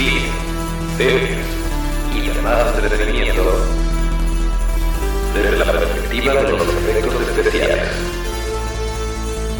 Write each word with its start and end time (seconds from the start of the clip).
cine, 0.00 0.30
series 0.96 1.46
y 2.14 2.28
demás 2.28 2.74
entretenimiento 2.74 3.66
desde 5.34 5.58
la 5.58 5.72
perspectiva 5.72 6.34
de 6.34 6.52
los 6.52 6.62
efectos 6.62 7.28
especiales. 7.28 7.88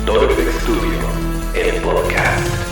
Torfex 0.07 0.63
Studio, 0.63 0.99
el 1.53 1.83
podcast. 1.83 2.70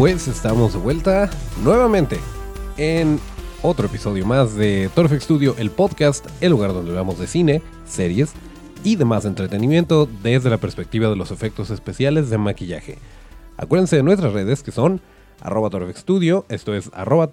Pues 0.00 0.28
estamos 0.28 0.72
de 0.72 0.78
vuelta 0.78 1.28
nuevamente 1.62 2.16
en 2.78 3.20
otro 3.60 3.84
episodio 3.84 4.24
más 4.24 4.54
de 4.54 4.88
Torfex 4.94 5.24
Studio, 5.24 5.54
el 5.58 5.70
podcast, 5.70 6.26
el 6.40 6.52
lugar 6.52 6.72
donde 6.72 6.92
hablamos 6.92 7.18
de 7.18 7.26
cine, 7.26 7.60
series 7.84 8.32
y 8.82 8.96
demás 8.96 9.26
entretenimiento 9.26 10.08
desde 10.22 10.48
la 10.48 10.56
perspectiva 10.56 11.10
de 11.10 11.16
los 11.16 11.30
efectos 11.30 11.68
especiales 11.68 12.30
de 12.30 12.38
maquillaje. 12.38 12.96
Acuérdense 13.58 13.96
de 13.96 14.02
nuestras 14.02 14.32
redes 14.32 14.62
que 14.62 14.72
son 14.72 15.02
arroba 15.42 15.68
Torfex 15.68 16.00
Studio, 16.00 16.46
esto 16.48 16.74
es 16.74 16.90
arroba 16.94 17.30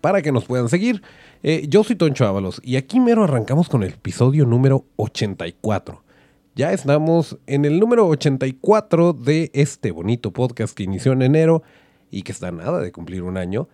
para 0.00 0.22
que 0.22 0.30
nos 0.30 0.44
puedan 0.44 0.68
seguir. 0.68 1.02
Eh, 1.42 1.66
yo 1.68 1.82
soy 1.82 1.96
Toncho 1.96 2.28
Ábalos 2.28 2.60
y 2.62 2.76
aquí 2.76 3.00
mero 3.00 3.24
arrancamos 3.24 3.68
con 3.68 3.82
el 3.82 3.94
episodio 3.94 4.46
número 4.46 4.84
84. 4.94 6.03
Ya 6.56 6.72
estamos 6.72 7.36
en 7.48 7.64
el 7.64 7.80
número 7.80 8.06
84 8.06 9.12
de 9.12 9.50
este 9.54 9.90
bonito 9.90 10.32
podcast 10.32 10.72
que 10.72 10.84
inició 10.84 11.10
en 11.10 11.22
enero 11.22 11.64
y 12.12 12.22
que 12.22 12.30
está 12.30 12.52
nada 12.52 12.80
de 12.80 12.92
cumplir 12.92 13.24
un 13.24 13.36
año. 13.36 13.68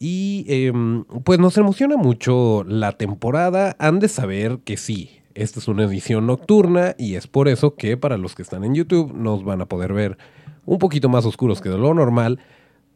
Y 0.00 0.44
em, 0.48 1.04
pues 1.22 1.38
nos 1.38 1.56
emociona 1.58 1.96
mucho 1.96 2.64
la 2.66 2.90
temporada. 2.98 3.76
Han 3.78 4.00
de 4.00 4.08
saber 4.08 4.58
que 4.64 4.76
sí, 4.76 5.20
esta 5.34 5.60
es 5.60 5.68
una 5.68 5.84
edición 5.84 6.26
nocturna 6.26 6.96
y 6.98 7.14
es 7.14 7.28
por 7.28 7.46
eso 7.46 7.76
que 7.76 7.96
para 7.96 8.18
los 8.18 8.34
que 8.34 8.42
están 8.42 8.64
en 8.64 8.74
YouTube 8.74 9.14
nos 9.14 9.44
van 9.44 9.60
a 9.60 9.66
poder 9.66 9.92
ver 9.92 10.18
un 10.66 10.78
poquito 10.78 11.08
más 11.08 11.24
oscuros 11.24 11.60
que 11.60 11.68
de 11.68 11.78
lo 11.78 11.94
normal, 11.94 12.40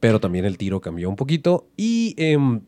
pero 0.00 0.19
también 0.19 0.47
el 0.47 0.58
tiro 0.58 0.80
cambió 0.80 1.08
un 1.08 1.14
poquito. 1.14 1.69
Y 1.77 2.16
em, 2.16 2.62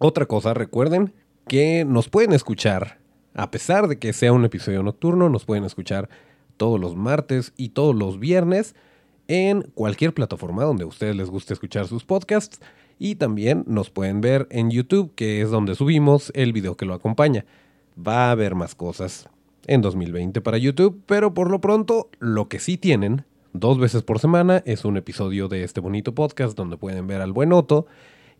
otra 0.00 0.26
cosa, 0.26 0.52
recuerden 0.52 1.14
que 1.46 1.84
nos 1.84 2.08
pueden 2.08 2.32
escuchar 2.32 3.05
a 3.36 3.50
pesar 3.50 3.86
de 3.86 3.98
que 3.98 4.12
sea 4.12 4.32
un 4.32 4.44
episodio 4.44 4.82
nocturno, 4.82 5.28
nos 5.28 5.44
pueden 5.44 5.64
escuchar 5.64 6.08
todos 6.56 6.80
los 6.80 6.96
martes 6.96 7.52
y 7.56 7.68
todos 7.68 7.94
los 7.94 8.18
viernes 8.18 8.74
en 9.28 9.62
cualquier 9.74 10.14
plataforma 10.14 10.64
donde 10.64 10.84
a 10.84 10.86
ustedes 10.86 11.14
les 11.14 11.28
guste 11.28 11.52
escuchar 11.52 11.86
sus 11.86 12.04
podcasts. 12.04 12.60
Y 12.98 13.16
también 13.16 13.62
nos 13.66 13.90
pueden 13.90 14.22
ver 14.22 14.48
en 14.50 14.70
YouTube, 14.70 15.14
que 15.14 15.42
es 15.42 15.50
donde 15.50 15.74
subimos 15.74 16.32
el 16.34 16.54
video 16.54 16.78
que 16.78 16.86
lo 16.86 16.94
acompaña. 16.94 17.44
Va 17.96 18.28
a 18.28 18.30
haber 18.30 18.54
más 18.54 18.74
cosas 18.74 19.28
en 19.66 19.82
2020 19.82 20.40
para 20.40 20.56
YouTube, 20.56 21.02
pero 21.04 21.34
por 21.34 21.50
lo 21.50 21.60
pronto 21.60 22.08
lo 22.18 22.48
que 22.48 22.58
sí 22.58 22.78
tienen 22.78 23.26
dos 23.52 23.78
veces 23.78 24.02
por 24.02 24.18
semana 24.18 24.62
es 24.64 24.86
un 24.86 24.96
episodio 24.96 25.48
de 25.48 25.62
este 25.62 25.80
bonito 25.80 26.14
podcast 26.14 26.56
donde 26.56 26.78
pueden 26.78 27.06
ver 27.06 27.20
al 27.20 27.32
buen 27.32 27.52
Otto. 27.52 27.86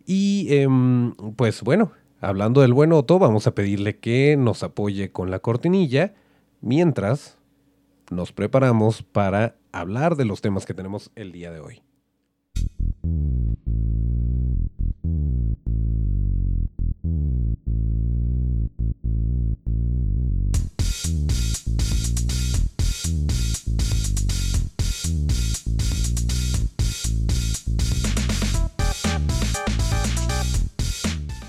Y 0.07 0.47
em, 0.49 1.13
pues 1.35 1.61
bueno, 1.61 1.91
hablando 2.19 2.61
del 2.61 2.73
buen 2.73 2.93
Otto, 2.93 3.19
vamos 3.19 3.47
a 3.47 3.55
pedirle 3.55 3.97
que 3.97 4.35
nos 4.37 4.63
apoye 4.63 5.11
con 5.11 5.31
la 5.31 5.39
cortinilla 5.39 6.13
mientras 6.61 7.37
nos 8.11 8.31
preparamos 8.31 9.03
para 9.03 9.55
hablar 9.71 10.15
de 10.15 10.25
los 10.25 10.41
temas 10.41 10.65
que 10.65 10.73
tenemos 10.73 11.11
el 11.15 11.31
día 11.31 11.51
de 11.51 11.59
hoy. 11.59 11.81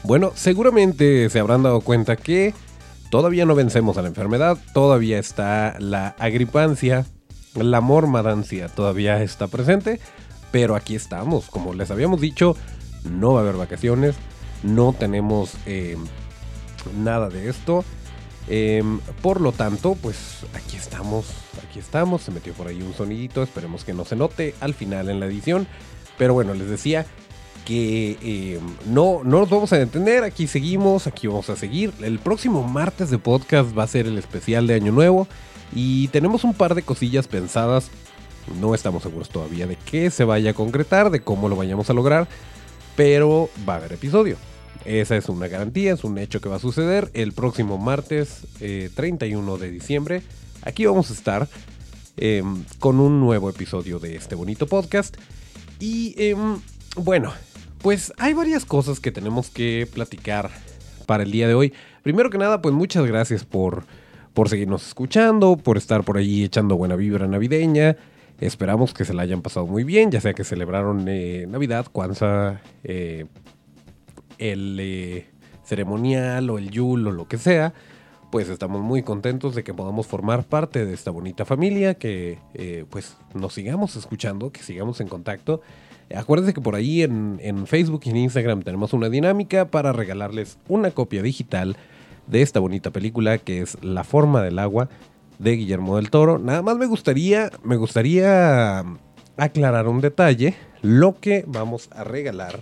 Bueno, 0.08 0.32
seguramente 0.34 1.28
se 1.28 1.38
habrán 1.38 1.62
dado 1.62 1.82
cuenta 1.82 2.16
que 2.16 2.54
todavía 3.10 3.44
no 3.44 3.54
vencemos 3.54 3.98
a 3.98 4.02
la 4.02 4.08
enfermedad, 4.08 4.56
todavía 4.72 5.18
está 5.18 5.76
la 5.80 6.16
agripancia, 6.18 7.04
la 7.54 7.82
mormadancia 7.82 8.70
todavía 8.70 9.22
está 9.22 9.48
presente, 9.48 10.00
pero 10.50 10.76
aquí 10.76 10.94
estamos, 10.94 11.50
como 11.50 11.74
les 11.74 11.90
habíamos 11.90 12.22
dicho, 12.22 12.56
no 13.04 13.34
va 13.34 13.40
a 13.40 13.42
haber 13.42 13.56
vacaciones, 13.56 14.14
no 14.62 14.94
tenemos 14.94 15.52
eh, 15.66 15.98
nada 16.96 17.28
de 17.28 17.50
esto. 17.50 17.84
Em, 18.46 19.00
por 19.20 19.42
lo 19.42 19.52
tanto, 19.52 19.94
pues 20.00 20.46
aquí 20.54 20.78
estamos, 20.78 21.26
aquí 21.68 21.80
estamos, 21.80 22.22
se 22.22 22.30
metió 22.30 22.54
por 22.54 22.68
ahí 22.68 22.80
un 22.80 22.94
sonidito, 22.94 23.42
esperemos 23.42 23.84
que 23.84 23.92
no 23.92 24.06
se 24.06 24.16
note 24.16 24.54
al 24.60 24.72
final 24.72 25.10
en 25.10 25.20
la 25.20 25.26
edición. 25.26 25.66
Pero 26.16 26.32
bueno, 26.32 26.54
les 26.54 26.70
decía, 26.70 27.04
que 27.68 28.16
eh, 28.22 28.60
no, 28.86 29.20
no 29.24 29.40
nos 29.40 29.50
vamos 29.50 29.74
a 29.74 29.78
detener, 29.78 30.24
aquí 30.24 30.46
seguimos, 30.46 31.06
aquí 31.06 31.26
vamos 31.26 31.50
a 31.50 31.56
seguir. 31.56 31.92
El 32.00 32.18
próximo 32.18 32.62
martes 32.62 33.10
de 33.10 33.18
podcast 33.18 33.76
va 33.76 33.82
a 33.82 33.86
ser 33.86 34.06
el 34.06 34.16
especial 34.16 34.66
de 34.66 34.72
Año 34.72 34.90
Nuevo 34.90 35.28
y 35.74 36.08
tenemos 36.08 36.44
un 36.44 36.54
par 36.54 36.74
de 36.74 36.80
cosillas 36.80 37.28
pensadas. 37.28 37.90
No 38.58 38.74
estamos 38.74 39.02
seguros 39.02 39.28
todavía 39.28 39.66
de 39.66 39.76
qué 39.76 40.08
se 40.08 40.24
vaya 40.24 40.52
a 40.52 40.54
concretar, 40.54 41.10
de 41.10 41.20
cómo 41.20 41.50
lo 41.50 41.56
vayamos 41.56 41.90
a 41.90 41.92
lograr, 41.92 42.26
pero 42.96 43.50
va 43.68 43.74
a 43.74 43.76
haber 43.76 43.92
episodio. 43.92 44.38
Esa 44.86 45.18
es 45.18 45.28
una 45.28 45.46
garantía, 45.48 45.92
es 45.92 46.04
un 46.04 46.16
hecho 46.16 46.40
que 46.40 46.48
va 46.48 46.56
a 46.56 46.60
suceder 46.60 47.10
el 47.12 47.34
próximo 47.34 47.76
martes 47.76 48.46
31 48.94 49.56
eh, 49.56 49.58
de 49.58 49.70
diciembre. 49.70 50.22
Aquí 50.62 50.86
vamos 50.86 51.10
a 51.10 51.12
estar 51.12 51.48
em, 52.16 52.64
con 52.78 52.98
un 52.98 53.20
nuevo 53.20 53.50
episodio 53.50 53.98
de 53.98 54.16
este 54.16 54.34
bonito 54.36 54.66
podcast. 54.66 55.18
Y 55.78 56.14
em, 56.16 56.58
bueno, 56.96 57.34
pues 57.82 58.12
hay 58.18 58.34
varias 58.34 58.64
cosas 58.64 59.00
que 59.00 59.12
tenemos 59.12 59.50
que 59.50 59.88
platicar 59.92 60.50
para 61.06 61.22
el 61.22 61.30
día 61.30 61.48
de 61.48 61.54
hoy. 61.54 61.72
Primero 62.02 62.30
que 62.30 62.38
nada, 62.38 62.60
pues 62.60 62.74
muchas 62.74 63.06
gracias 63.06 63.44
por, 63.44 63.84
por 64.34 64.48
seguirnos 64.48 64.86
escuchando, 64.86 65.56
por 65.56 65.76
estar 65.76 66.04
por 66.04 66.18
ahí 66.18 66.44
echando 66.44 66.76
buena 66.76 66.96
vibra 66.96 67.26
navideña. 67.26 67.96
Esperamos 68.40 68.94
que 68.94 69.04
se 69.04 69.14
la 69.14 69.22
hayan 69.22 69.42
pasado 69.42 69.66
muy 69.66 69.84
bien, 69.84 70.10
ya 70.10 70.20
sea 70.20 70.34
que 70.34 70.44
celebraron 70.44 71.06
eh, 71.08 71.46
Navidad, 71.48 71.86
Kwanzaa, 71.90 72.60
eh, 72.84 73.26
el 74.38 74.78
eh, 74.80 75.26
ceremonial 75.64 76.50
o 76.50 76.58
el 76.58 76.70
Yul 76.70 77.06
o 77.06 77.10
lo 77.10 77.26
que 77.26 77.38
sea. 77.38 77.74
Pues 78.30 78.48
estamos 78.48 78.82
muy 78.82 79.02
contentos 79.02 79.54
de 79.54 79.64
que 79.64 79.72
podamos 79.72 80.06
formar 80.06 80.44
parte 80.44 80.84
de 80.84 80.92
esta 80.92 81.10
bonita 81.10 81.46
familia, 81.46 81.94
que 81.94 82.38
pues 82.90 83.16
nos 83.32 83.54
sigamos 83.54 83.96
escuchando, 83.96 84.52
que 84.52 84.62
sigamos 84.62 85.00
en 85.00 85.08
contacto 85.08 85.62
Acuérdense 86.14 86.54
que 86.54 86.60
por 86.60 86.74
ahí 86.74 87.02
en, 87.02 87.66
Facebook 87.66 88.02
y 88.04 88.10
en 88.10 88.16
Instagram 88.16 88.62
tenemos 88.62 88.92
una 88.92 89.10
dinámica 89.10 89.66
para 89.70 89.92
regalarles 89.92 90.58
una 90.68 90.90
copia 90.90 91.22
digital 91.22 91.76
de 92.26 92.42
esta 92.42 92.60
bonita 92.60 92.90
película 92.90 93.38
que 93.38 93.60
es 93.60 93.76
La 93.82 94.04
forma 94.04 94.42
del 94.42 94.58
agua 94.58 94.88
de 95.38 95.56
Guillermo 95.56 95.96
del 95.96 96.10
Toro. 96.10 96.38
Nada 96.38 96.62
más 96.62 96.78
me 96.78 96.86
gustaría, 96.86 97.50
me 97.62 97.76
gustaría 97.76 98.84
aclarar 99.36 99.86
un 99.86 100.00
detalle. 100.00 100.54
Lo 100.80 101.18
que 101.20 101.44
vamos 101.46 101.90
a 101.92 102.04
regalar 102.04 102.60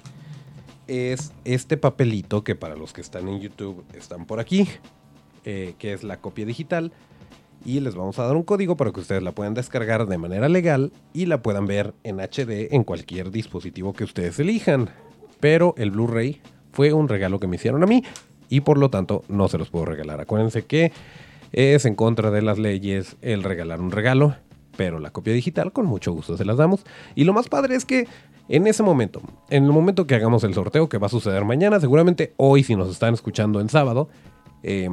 es 0.88 1.32
este 1.44 1.76
papelito 1.76 2.42
que 2.42 2.54
para 2.54 2.76
los 2.76 2.92
que 2.92 3.00
están 3.00 3.28
en 3.28 3.40
YouTube 3.40 3.84
están 3.94 4.26
por 4.26 4.40
aquí, 4.40 4.68
eh, 5.44 5.74
que 5.78 5.92
es 5.92 6.02
la 6.02 6.16
copia 6.18 6.46
digital 6.46 6.92
y 7.64 7.80
les 7.80 7.94
vamos 7.94 8.18
a 8.18 8.24
dar 8.24 8.36
un 8.36 8.42
código 8.42 8.76
para 8.76 8.92
que 8.92 9.00
ustedes 9.00 9.22
la 9.22 9.32
puedan 9.32 9.54
descargar 9.54 10.06
de 10.06 10.18
manera 10.18 10.48
legal 10.48 10.92
y 11.12 11.26
la 11.26 11.42
puedan 11.42 11.66
ver 11.66 11.94
en 12.04 12.20
HD 12.20 12.74
en 12.74 12.84
cualquier 12.84 13.30
dispositivo 13.30 13.92
que 13.92 14.04
ustedes 14.04 14.38
elijan. 14.38 14.90
Pero 15.40 15.74
el 15.76 15.90
Blu-ray 15.90 16.40
fue 16.72 16.92
un 16.92 17.08
regalo 17.08 17.40
que 17.40 17.46
me 17.46 17.56
hicieron 17.56 17.82
a 17.82 17.86
mí 17.86 18.04
y 18.48 18.60
por 18.60 18.78
lo 18.78 18.90
tanto 18.90 19.24
no 19.28 19.48
se 19.48 19.58
los 19.58 19.70
puedo 19.70 19.86
regalar. 19.86 20.20
Acuérdense 20.20 20.64
que 20.64 20.92
es 21.52 21.84
en 21.86 21.94
contra 21.94 22.30
de 22.30 22.42
las 22.42 22.58
leyes 22.58 23.16
el 23.22 23.42
regalar 23.42 23.80
un 23.80 23.90
regalo, 23.90 24.36
pero 24.76 24.98
la 24.98 25.10
copia 25.10 25.32
digital 25.32 25.72
con 25.72 25.86
mucho 25.86 26.12
gusto 26.12 26.36
se 26.36 26.44
las 26.44 26.56
damos. 26.56 26.84
Y 27.14 27.24
lo 27.24 27.32
más 27.32 27.48
padre 27.48 27.76
es 27.76 27.84
que 27.84 28.06
en 28.48 28.66
ese 28.66 28.82
momento, 28.82 29.22
en 29.50 29.64
el 29.64 29.72
momento 29.72 30.06
que 30.06 30.14
hagamos 30.14 30.44
el 30.44 30.54
sorteo 30.54 30.88
que 30.88 30.98
va 30.98 31.06
a 31.06 31.10
suceder 31.10 31.44
mañana, 31.44 31.80
seguramente 31.80 32.32
hoy 32.36 32.62
si 32.62 32.76
nos 32.76 32.90
están 32.90 33.14
escuchando 33.14 33.60
en 33.60 33.68
sábado, 33.68 34.08
eh, 34.62 34.88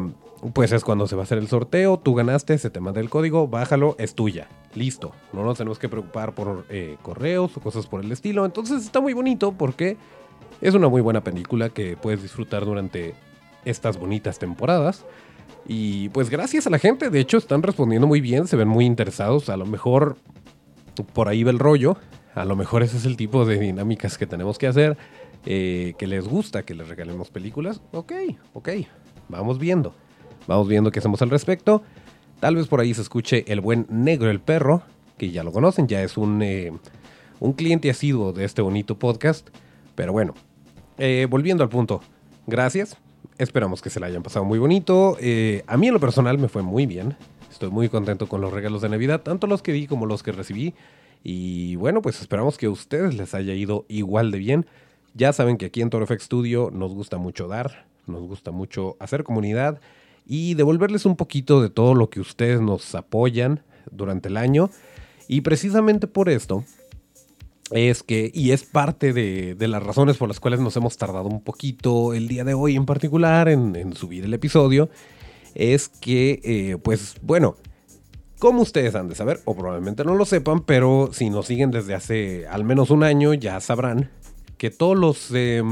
pues 0.54 0.72
es 0.72 0.84
cuando 0.84 1.08
se 1.08 1.16
va 1.16 1.22
a 1.22 1.24
hacer 1.24 1.38
el 1.38 1.48
sorteo. 1.48 1.98
Tú 1.98 2.16
ganaste, 2.16 2.58
se 2.58 2.70
te 2.70 2.80
manda 2.80 3.00
el 3.00 3.10
código, 3.10 3.48
bájalo, 3.48 3.96
es 3.98 4.16
tuya. 4.16 4.48
Listo. 4.76 5.14
No 5.32 5.44
nos 5.44 5.58
tenemos 5.58 5.80
que 5.80 5.90
preocupar 5.90 6.34
por 6.36 6.66
eh, 6.70 6.98
correos 7.02 7.56
o 7.56 7.62
cosas 7.62 7.88
por 7.88 8.04
el 8.04 8.12
estilo. 8.12 8.46
Entonces 8.46 8.84
está 8.84 9.00
muy 9.00 9.14
bonito 9.14 9.54
porque 9.54 9.98
es 10.62 10.74
una 10.74 10.90
muy 10.90 11.02
buena 11.02 11.24
película 11.24 11.70
que 11.70 11.96
puedes 11.96 12.22
disfrutar 12.22 12.66
durante 12.66 13.14
estas 13.66 13.98
bonitas 13.98 14.40
temporadas. 14.40 15.06
Y 15.66 16.10
pues 16.10 16.30
gracias 16.30 16.68
a 16.68 16.70
la 16.70 16.80
gente, 16.80 17.10
de 17.10 17.20
hecho 17.20 17.38
están 17.38 17.64
respondiendo 17.64 18.06
muy 18.06 18.20
bien, 18.20 18.48
se 18.48 18.58
ven 18.58 18.68
muy 18.68 18.86
interesados. 18.86 19.50
A 19.50 19.56
lo 19.56 19.66
mejor 19.66 20.18
por 21.14 21.30
ahí 21.30 21.44
va 21.44 21.52
el 21.52 21.60
rollo. 21.60 21.96
A 22.36 22.46
lo 22.46 22.56
mejor 22.56 22.84
ese 22.84 22.98
es 22.98 23.06
el 23.06 23.16
tipo 23.16 23.46
de 23.46 23.60
dinámicas 23.60 24.18
que 24.18 24.26
tenemos 24.26 24.58
que 24.58 24.68
hacer. 24.68 24.98
eh, 25.46 25.94
que 25.98 26.08
les 26.08 26.28
gusta 26.28 26.64
que 26.64 26.74
les 26.74 26.88
regalemos 26.88 27.30
películas. 27.30 27.82
Ok, 27.92 28.14
ok. 28.54 28.70
Vamos 29.30 29.60
viendo. 29.60 29.94
Vamos 30.48 30.68
viendo 30.68 30.92
qué 30.92 31.00
hacemos 31.00 31.22
al 31.22 31.30
respecto. 31.30 31.84
Tal 32.40 32.56
vez 32.56 32.68
por 32.68 32.82
ahí 32.82 32.94
se 32.94 33.02
escuche 33.02 33.46
el 33.48 33.62
buen 33.62 33.86
negro 33.90 34.30
el 34.30 34.42
perro, 34.42 34.84
que 35.18 35.32
ya 35.32 35.44
lo 35.44 35.52
conocen, 35.52 35.88
ya 35.88 36.04
es 36.04 36.18
un, 36.18 36.42
eh, 36.42 36.74
un 37.40 37.54
cliente 37.54 37.90
asiduo 37.90 38.34
de 38.34 38.44
este 38.44 38.62
bonito 38.62 39.00
podcast. 39.00 39.48
Pero 39.96 40.12
bueno, 40.12 40.34
eh, 40.98 41.28
volviendo 41.30 41.64
al 41.64 41.70
punto, 41.70 42.02
gracias. 42.48 42.98
Esperamos 43.38 43.82
que 43.82 43.90
se 43.90 44.00
la 44.00 44.08
hayan 44.08 44.24
pasado 44.24 44.44
muy 44.44 44.60
bonito. 44.60 45.18
Eh, 45.22 45.64
a 45.68 45.78
mí 45.78 45.88
en 45.88 45.94
lo 45.94 46.00
personal 46.00 46.38
me 46.38 46.50
fue 46.50 46.62
muy 46.62 46.86
bien. 46.86 47.16
Estoy 47.50 47.70
muy 47.70 47.88
contento 47.88 48.28
con 48.28 48.42
los 48.42 48.52
regalos 48.52 48.82
de 48.82 48.90
Navidad, 48.90 49.22
tanto 49.22 49.48
los 49.48 49.62
que 49.62 49.72
di 49.72 49.88
como 49.88 50.06
los 50.06 50.24
que 50.24 50.34
recibí. 50.34 50.74
Y 51.24 51.78
bueno, 51.78 52.02
pues 52.02 52.20
esperamos 52.20 52.58
que 52.58 52.66
a 52.66 52.70
ustedes 52.70 53.16
les 53.16 53.34
haya 53.34 53.54
ido 53.54 53.86
igual 53.88 54.32
de 54.32 54.40
bien. 54.40 54.66
Ya 55.14 55.32
saben 55.32 55.58
que 55.58 55.68
aquí 55.68 55.82
en 55.82 55.90
Toro 55.90 56.06
FX 56.06 56.24
Studio 56.24 56.70
nos 56.74 56.94
gusta 56.94 57.18
mucho 57.18 57.48
dar, 57.48 57.86
nos 58.08 58.24
gusta 58.24 58.52
mucho 58.52 58.98
hacer 59.00 59.24
comunidad 59.24 59.80
y 60.26 60.54
devolverles 60.54 61.06
un 61.06 61.16
poquito 61.16 61.62
de 61.62 61.70
todo 61.70 61.96
lo 61.96 62.10
que 62.10 62.20
ustedes 62.20 62.62
nos 62.62 62.96
apoyan 62.96 63.64
durante 63.92 64.30
el 64.30 64.38
año. 64.38 64.70
Y 65.28 65.42
precisamente 65.42 66.08
por 66.08 66.30
esto 66.30 66.64
es 67.72 68.04
que, 68.04 68.32
y 68.34 68.52
es 68.52 68.64
parte 68.64 69.14
de, 69.14 69.56
las 69.68 69.84
razones 69.84 70.18
por 70.18 70.28
las 70.28 70.40
cuales 70.40 70.60
nos 70.60 70.76
hemos 70.78 70.98
tardado 70.98 71.28
un 71.28 71.42
poquito 71.42 72.14
el 72.14 72.28
día 72.28 72.44
de 72.44 72.54
hoy 72.54 72.76
en 72.76 72.86
particular 72.86 73.50
en, 73.50 73.96
subir 73.96 74.26
el 74.26 74.34
episodio, 74.34 74.90
es 75.56 75.88
que, 75.88 76.40
eh, 76.44 76.78
pues 76.82 77.16
bueno, 77.22 77.56
como 78.40 78.62
ustedes 78.62 78.96
han 78.96 79.08
de 79.08 79.16
saber, 79.16 79.40
o 79.46 79.56
probablemente 79.56 80.04
no 80.04 80.16
lo 80.16 80.26
sepan, 80.26 80.62
pero 80.62 81.10
si 81.14 81.30
nos 81.30 81.48
siguen 81.48 81.72
desde 81.72 81.96
hace 81.96 82.48
al 82.48 82.64
menos 82.64 82.90
un 82.90 83.04
año, 83.04 83.34
ya 83.34 83.60
sabrán 83.62 84.10
que 84.58 84.70
todos 84.70 84.98
los... 84.98 85.32
eh, 85.34 85.64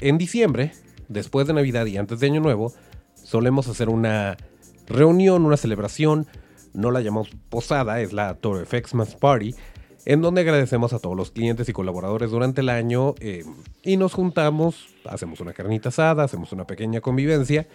en 0.00 0.18
diciembre, 0.18 0.72
después 1.08 1.46
de 1.46 1.52
Navidad 1.52 1.86
y 1.86 1.96
antes 1.96 2.20
de 2.20 2.26
Año 2.26 2.40
Nuevo, 2.40 2.72
solemos 3.30 3.68
hacer 3.68 3.88
una 3.88 4.36
reunión, 4.88 5.44
una 5.44 5.56
celebración, 5.56 6.26
no 6.74 6.90
la 6.90 7.00
llamamos 7.00 7.28
posada, 7.48 8.00
es 8.00 8.12
la 8.12 8.34
Toro 8.34 8.64
FX 8.66 8.94
Mass 8.94 9.14
Party, 9.14 9.54
en 10.04 10.20
donde 10.20 10.40
agradecemos 10.40 10.92
a 10.92 10.98
todos 10.98 11.16
los 11.16 11.30
clientes 11.30 11.68
y 11.68 11.72
colaboradores 11.72 12.32
durante 12.32 12.60
el 12.60 12.68
año 12.68 13.14
eh, 13.20 13.44
y 13.84 13.96
nos 13.96 14.14
juntamos, 14.14 14.88
hacemos 15.08 15.38
una 15.38 15.52
carnita 15.52 15.90
asada, 15.90 16.24
hacemos 16.24 16.50
una 16.50 16.66
pequeña 16.66 17.00
convivencia 17.00 17.68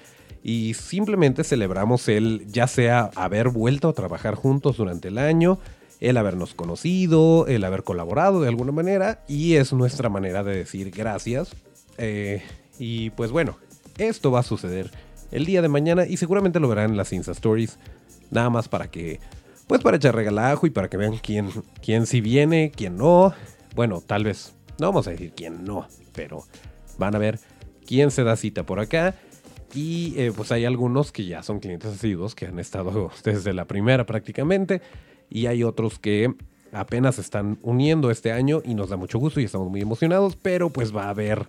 y 0.43 0.73
simplemente 0.73 1.45
celebramos 1.45 2.09
el 2.09 2.45
ya 2.47 2.67
sea 2.67 3.09
haber 3.15 3.47
vuelto 3.47 3.87
a 3.87 3.93
trabajar 3.93 4.35
juntos 4.35 4.75
durante 4.75 5.07
el 5.07 5.17
año, 5.17 5.59
el 6.01 6.17
habernos 6.17 6.53
conocido, 6.53 7.47
el 7.47 7.63
haber 7.63 7.83
colaborado 7.83 8.41
de 8.41 8.49
alguna 8.49 8.73
manera 8.73 9.23
y 9.29 9.55
es 9.55 9.71
nuestra 9.71 10.09
manera 10.09 10.43
de 10.43 10.57
decir 10.57 10.91
gracias. 10.91 11.55
Eh, 11.97 12.43
y 12.77 13.11
pues 13.11 13.31
bueno, 13.31 13.57
esto 13.97 14.31
va 14.31 14.41
a 14.41 14.43
suceder 14.43 14.91
el 15.31 15.45
día 15.45 15.61
de 15.61 15.67
mañana 15.67 16.05
y 16.05 16.17
seguramente 16.17 16.59
lo 16.59 16.67
verán 16.67 16.91
en 16.91 16.97
las 16.97 17.11
Insta 17.13 17.31
Stories, 17.31 17.77
nada 18.31 18.49
más 18.49 18.67
para 18.67 18.89
que, 18.89 19.19
pues 19.67 19.81
para 19.81 19.97
echar 19.97 20.15
regalajo 20.15 20.67
y 20.67 20.69
para 20.69 20.89
que 20.89 20.97
vean 20.97 21.17
quién, 21.17 21.49
quién 21.81 22.05
sí 22.05 22.21
viene, 22.21 22.71
quién 22.75 22.97
no. 22.97 23.33
Bueno, 23.75 24.01
tal 24.05 24.23
vez, 24.23 24.53
no 24.79 24.87
vamos 24.87 25.07
a 25.07 25.11
decir 25.11 25.33
quién 25.35 25.65
no, 25.65 25.87
pero 26.13 26.43
van 26.97 27.15
a 27.15 27.19
ver 27.19 27.39
quién 27.85 28.11
se 28.11 28.23
da 28.23 28.35
cita 28.35 28.65
por 28.65 28.79
acá. 28.79 29.15
Y 29.73 30.13
eh, 30.17 30.31
pues 30.35 30.51
hay 30.51 30.63
algunos 30.63 31.11
que 31.11 31.25
ya 31.25 31.43
son 31.43 31.59
clientes 31.59 31.93
asiduos 31.93 32.33
que 32.33 32.45
han 32.45 32.59
estado 32.59 33.11
desde 33.23 33.53
la 33.53 33.65
primera 33.65 34.05
prácticamente. 34.05 34.81
Y 35.29 35.47
hay 35.47 35.63
otros 35.63 35.99
que 35.99 36.33
apenas 36.71 37.19
están 37.19 37.57
uniendo 37.61 38.11
este 38.11 38.31
año 38.31 38.61
y 38.63 38.75
nos 38.75 38.89
da 38.89 38.95
mucho 38.95 39.19
gusto 39.19 39.39
y 39.39 39.45
estamos 39.45 39.69
muy 39.69 39.81
emocionados. 39.81 40.35
Pero 40.35 40.69
pues 40.69 40.95
va 40.95 41.05
a 41.05 41.09
haber 41.09 41.47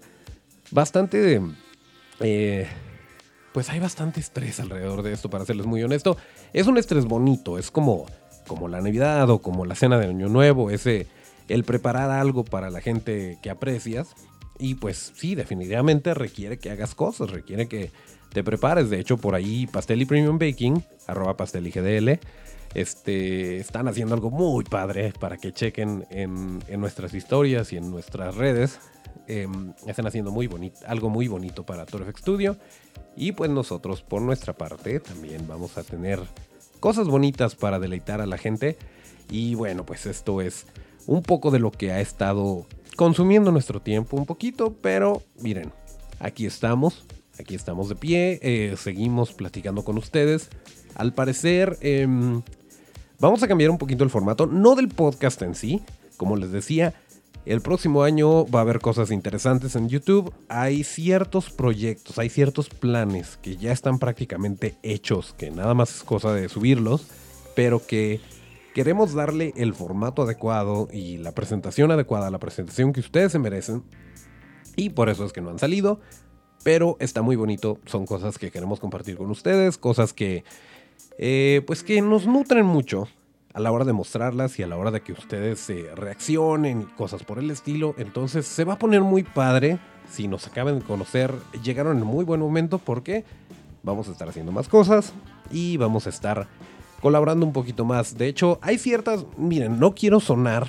bastante 0.70 1.40
eh, 2.20 2.66
pues 3.56 3.70
hay 3.70 3.80
bastante 3.80 4.20
estrés 4.20 4.60
alrededor 4.60 5.02
de 5.02 5.14
esto, 5.14 5.30
para 5.30 5.46
serles 5.46 5.64
muy 5.64 5.82
honesto. 5.82 6.18
Es 6.52 6.66
un 6.66 6.76
estrés 6.76 7.06
bonito, 7.06 7.56
es 7.56 7.70
como, 7.70 8.04
como 8.46 8.68
la 8.68 8.82
Navidad 8.82 9.30
o 9.30 9.40
como 9.40 9.64
la 9.64 9.74
cena 9.74 9.98
de 9.98 10.08
Año 10.08 10.28
Nuevo, 10.28 10.70
ese, 10.70 11.06
el 11.48 11.64
preparar 11.64 12.10
algo 12.10 12.44
para 12.44 12.68
la 12.68 12.82
gente 12.82 13.38
que 13.42 13.48
aprecias. 13.48 14.14
Y 14.58 14.74
pues 14.74 15.10
sí, 15.16 15.34
definitivamente 15.34 16.12
requiere 16.12 16.58
que 16.58 16.70
hagas 16.70 16.94
cosas, 16.94 17.30
requiere 17.30 17.66
que 17.66 17.92
te 18.30 18.44
prepares. 18.44 18.90
De 18.90 19.00
hecho, 19.00 19.16
por 19.16 19.34
ahí 19.34 19.66
Pastel 19.66 20.02
y 20.02 20.04
Premium 20.04 20.38
Baking, 20.38 20.84
arroba 21.06 21.38
pastel 21.38 21.66
y 21.66 21.70
GDL, 21.70 22.20
este, 22.76 23.56
están 23.56 23.88
haciendo 23.88 24.14
algo 24.14 24.30
muy 24.30 24.62
padre 24.62 25.14
para 25.18 25.38
que 25.38 25.50
chequen 25.50 26.06
en, 26.10 26.60
nuestras 26.78 27.14
historias 27.14 27.72
y 27.72 27.78
en 27.78 27.90
nuestras 27.90 28.34
redes. 28.34 28.80
Eh, 29.28 29.48
están 29.86 30.06
haciendo 30.06 30.30
algo 30.86 31.08
muy 31.08 31.26
bonito 31.26 31.64
para 31.64 31.86
ToroFX 31.86 32.20
Studio. 32.20 32.58
Y 33.16 33.32
pues 33.32 33.50
nosotros, 33.50 34.02
por 34.02 34.20
nuestra 34.20 34.52
parte, 34.52 35.00
también 35.00 35.48
vamos 35.48 35.78
a 35.78 35.84
tener 35.84 36.20
cosas 36.78 37.08
bonitas 37.08 37.54
para 37.54 37.78
deleitar 37.78 38.20
a 38.20 38.26
la 38.26 38.36
gente. 38.36 38.76
Y 39.30 39.54
bueno, 39.54 39.86
pues 39.86 40.04
esto 40.04 40.42
es 40.42 40.66
un 41.06 41.22
poco 41.22 41.50
de 41.50 41.60
lo 41.60 41.70
que 41.70 41.92
ha 41.92 42.00
estado 42.02 42.66
consumiendo 42.94 43.52
nuestro 43.52 43.80
tiempo, 43.80 44.18
un 44.18 44.26
poquito, 44.26 44.76
pero 44.82 45.22
miren, 45.40 45.72
aquí 46.20 46.44
estamos, 46.44 47.06
aquí 47.40 47.54
estamos 47.54 47.88
de 47.88 47.96
pie, 47.96 48.38
eh, 48.42 48.76
seguimos 48.76 49.32
platicando 49.32 49.82
con 49.82 49.96
ustedes. 49.96 50.50
Al 50.94 51.12
parecer, 51.12 51.78
em, 51.80 52.42
vamos 53.18 53.42
a 53.42 53.48
cambiar 53.48 53.70
un 53.70 53.78
poquito 53.78 54.04
el 54.04 54.10
formato, 54.10 54.46
no 54.46 54.74
del 54.74 54.88
podcast 54.88 55.40
en 55.42 55.54
sí, 55.54 55.82
como 56.16 56.36
les 56.36 56.52
decía. 56.52 56.94
El 57.44 57.60
próximo 57.60 58.02
año 58.02 58.44
va 58.46 58.58
a 58.58 58.62
haber 58.62 58.80
cosas 58.80 59.12
interesantes 59.12 59.76
en 59.76 59.88
YouTube. 59.88 60.34
Hay 60.48 60.82
ciertos 60.82 61.50
proyectos, 61.50 62.18
hay 62.18 62.28
ciertos 62.28 62.68
planes 62.68 63.38
que 63.40 63.56
ya 63.56 63.70
están 63.70 64.00
prácticamente 64.00 64.76
hechos, 64.82 65.32
que 65.38 65.52
nada 65.52 65.72
más 65.72 65.94
es 65.94 66.02
cosa 66.02 66.34
de 66.34 66.48
subirlos, 66.48 67.06
pero 67.54 67.86
que 67.86 68.20
queremos 68.74 69.14
darle 69.14 69.52
el 69.56 69.74
formato 69.74 70.22
adecuado 70.22 70.88
y 70.92 71.18
la 71.18 71.32
presentación 71.32 71.92
adecuada, 71.92 72.32
la 72.32 72.40
presentación 72.40 72.92
que 72.92 72.98
ustedes 72.98 73.30
se 73.30 73.38
merecen. 73.38 73.84
Y 74.74 74.90
por 74.90 75.08
eso 75.08 75.24
es 75.24 75.32
que 75.32 75.40
no 75.40 75.50
han 75.50 75.60
salido, 75.60 76.00
pero 76.64 76.96
está 76.98 77.22
muy 77.22 77.36
bonito. 77.36 77.78
Son 77.86 78.06
cosas 78.06 78.38
que 78.38 78.50
queremos 78.50 78.80
compartir 78.80 79.16
con 79.16 79.30
ustedes, 79.30 79.78
cosas 79.78 80.12
que, 80.12 80.42
eh, 81.18 81.62
pues 81.66 81.82
que 81.82 82.00
nos 82.02 82.26
nutren 82.26 82.66
mucho 82.66 83.08
a 83.54 83.60
la 83.60 83.72
hora 83.72 83.86
de 83.86 83.94
mostrarlas 83.94 84.58
y 84.58 84.62
a 84.62 84.66
la 84.66 84.76
hora 84.76 84.90
de 84.90 85.00
que 85.00 85.12
ustedes 85.12 85.70
eh, 85.70 85.88
reaccionen 85.94 86.82
y 86.82 86.84
cosas 86.84 87.22
por 87.24 87.38
el 87.38 87.50
estilo. 87.50 87.94
Entonces 87.96 88.46
se 88.46 88.64
va 88.64 88.74
a 88.74 88.78
poner 88.78 89.00
muy 89.00 89.22
padre 89.22 89.78
si 90.10 90.28
nos 90.28 90.46
acaban 90.46 90.78
de 90.78 90.84
conocer. 90.84 91.32
Llegaron 91.62 91.96
en 91.96 92.04
muy 92.04 92.24
buen 92.24 92.40
momento 92.40 92.78
porque 92.78 93.24
vamos 93.82 94.08
a 94.08 94.12
estar 94.12 94.28
haciendo 94.28 94.52
más 94.52 94.68
cosas 94.68 95.14
y 95.50 95.78
vamos 95.78 96.06
a 96.06 96.10
estar 96.10 96.48
colaborando 97.00 97.46
un 97.46 97.54
poquito 97.54 97.86
más. 97.86 98.18
De 98.18 98.26
hecho, 98.26 98.58
hay 98.60 98.76
ciertas, 98.76 99.24
miren, 99.38 99.80
no 99.80 99.94
quiero 99.94 100.20
sonar 100.20 100.66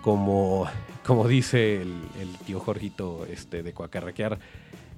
como, 0.00 0.66
como 1.06 1.28
dice 1.28 1.82
el, 1.82 2.38
tío 2.46 2.60
Jorgito 2.60 3.26
este, 3.30 3.62
de 3.62 3.74
Coacarraquear. 3.74 4.38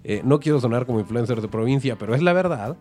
Eh, 0.04 0.20
no 0.24 0.38
quiero 0.38 0.60
sonar 0.60 0.86
como 0.86 1.00
influencer 1.00 1.40
de 1.40 1.48
provincia, 1.48 1.96
pero 1.96 2.14
es 2.14 2.22
la 2.22 2.32
verdad. 2.32 2.76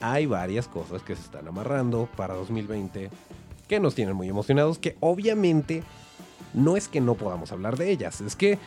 Hay 0.00 0.26
varias 0.26 0.66
cosas 0.66 1.02
que 1.02 1.14
se 1.14 1.22
están 1.22 1.46
amarrando 1.46 2.08
para 2.16 2.34
2020 2.34 3.10
que 3.68 3.80
nos 3.80 3.94
tienen 3.94 4.16
muy 4.16 4.28
emocionados, 4.28 4.78
que 4.78 4.96
obviamente 5.00 5.82
no 6.54 6.76
es 6.76 6.88
que 6.88 7.00
no 7.00 7.14
podamos 7.14 7.52
hablar 7.52 7.76
de 7.76 7.90
ellas, 7.90 8.20
es 8.20 8.34
que 8.34 8.58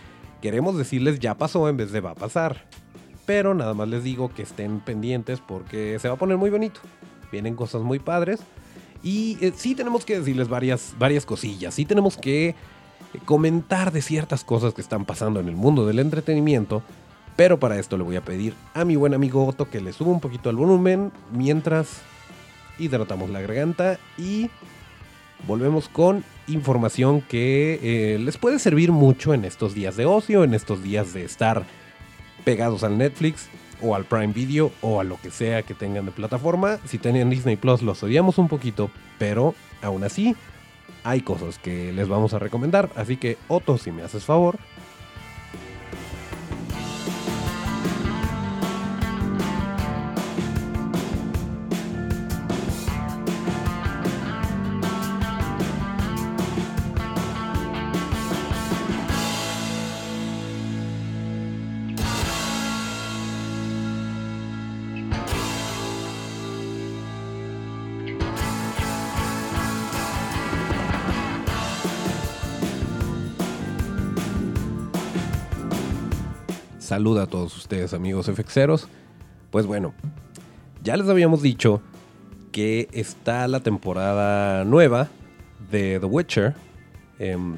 queremos 0.42 0.78
decirles 0.78 1.20
ya 1.20 1.36
pasó 1.36 1.68
en 1.68 1.78
vez 1.78 1.92
de 1.92 2.02
va 2.02 2.12
a 2.12 2.16
pasar. 2.16 2.66
Pero 3.26 3.54
nada 3.54 3.74
más 3.74 3.88
les 3.88 4.04
digo 4.04 4.34
que 4.34 4.44
estén 4.44 4.82
pendientes 4.82 5.40
porque 5.40 5.98
se 6.00 6.08
va 6.10 6.16
a 6.16 6.18
poner 6.18 6.38
muy 6.38 6.50
bonito. 6.50 6.82
Vienen 7.32 7.56
cosas 7.56 7.82
muy 7.82 8.00
padres. 8.00 8.42
Y 9.02 9.38
eh, 9.42 9.54
sí 9.56 9.76
tenemos 9.76 10.04
que 10.06 10.20
decirles 10.20 10.50
varias, 10.50 10.94
varias 11.00 11.26
cosillas. 11.26 11.74
Sí 11.74 11.86
tenemos 11.86 12.18
que 12.18 12.56
comentar 13.26 13.92
de 13.92 14.02
ciertas 14.02 14.44
cosas 14.44 14.74
que 14.74 14.82
están 14.82 15.06
pasando 15.06 15.40
en 15.40 15.48
el 15.48 15.56
mundo 15.56 15.86
del 15.86 16.00
entretenimiento. 16.00 16.84
Pero 17.36 17.60
para 17.60 17.80
esto 17.80 17.98
le 17.98 18.04
voy 18.04 18.16
a 18.16 18.22
pedir 18.22 18.54
a 18.74 18.86
mi 18.86 18.96
buen 18.96 19.14
amigo 19.14 19.46
Otto 19.46 19.70
que 19.70 19.82
le 19.82 19.94
suba 19.94 20.12
un 20.12 20.20
poquito 20.20 20.50
al 20.50 20.56
volumen 20.56 21.12
mientras 21.32 22.02
hidratamos 22.78 23.30
la 23.30 23.42
garganta 23.42 24.00
y 24.18 24.50
volvemos 25.48 25.90
con 25.90 26.24
información 26.48 27.22
que 27.22 27.80
eh, 27.82 28.20
les 28.20 28.38
puede 28.38 28.60
servir 28.60 28.92
mucho 28.92 29.34
en 29.34 29.46
estos 29.46 29.74
días 29.74 29.96
de 29.96 30.06
ocio, 30.06 30.44
en 30.44 30.54
estos 30.54 30.84
días 30.84 31.14
de 31.14 31.24
estar 31.24 31.64
pegados 32.44 32.84
al 32.84 32.98
Netflix 32.98 33.48
o 33.82 33.96
al 33.96 34.06
Prime 34.06 34.34
Video 34.34 34.72
o 34.82 35.00
a 35.00 35.04
lo 35.04 35.20
que 35.20 35.32
sea 35.32 35.64
que 35.64 35.74
tengan 35.74 36.06
de 36.06 36.12
plataforma. 36.12 36.80
Si 36.86 36.98
tenían 36.98 37.30
Disney 37.30 37.56
Plus 37.56 37.82
los 37.82 38.04
odiamos 38.04 38.38
un 38.38 38.48
poquito, 38.48 38.92
pero 39.18 39.56
aún 39.82 40.04
así 40.04 40.36
hay 41.04 41.22
cosas 41.22 41.58
que 41.58 41.92
les 41.92 42.08
vamos 42.08 42.34
a 42.34 42.40
recomendar. 42.40 42.90
Así 42.96 43.18
que 43.18 43.38
Otto, 43.48 43.78
si 43.78 43.92
me 43.92 44.04
haces 44.04 44.24
favor, 44.24 44.58
Saluda 77.04 77.24
a 77.24 77.28
todos 77.28 77.58
ustedes 77.58 77.94
amigos 77.94 78.32
FXeros. 78.34 78.88
Pues 79.52 79.66
bueno, 79.66 79.94
ya 80.86 80.96
les 80.96 81.10
habíamos 81.10 81.42
dicho 81.42 81.82
que 82.54 82.88
está 82.94 83.46
la 83.50 83.60
temporada 83.60 84.64
nueva 84.64 85.10
de 85.70 86.00
The 86.00 86.06
Witcher. 86.06 86.56
Em, 87.20 87.58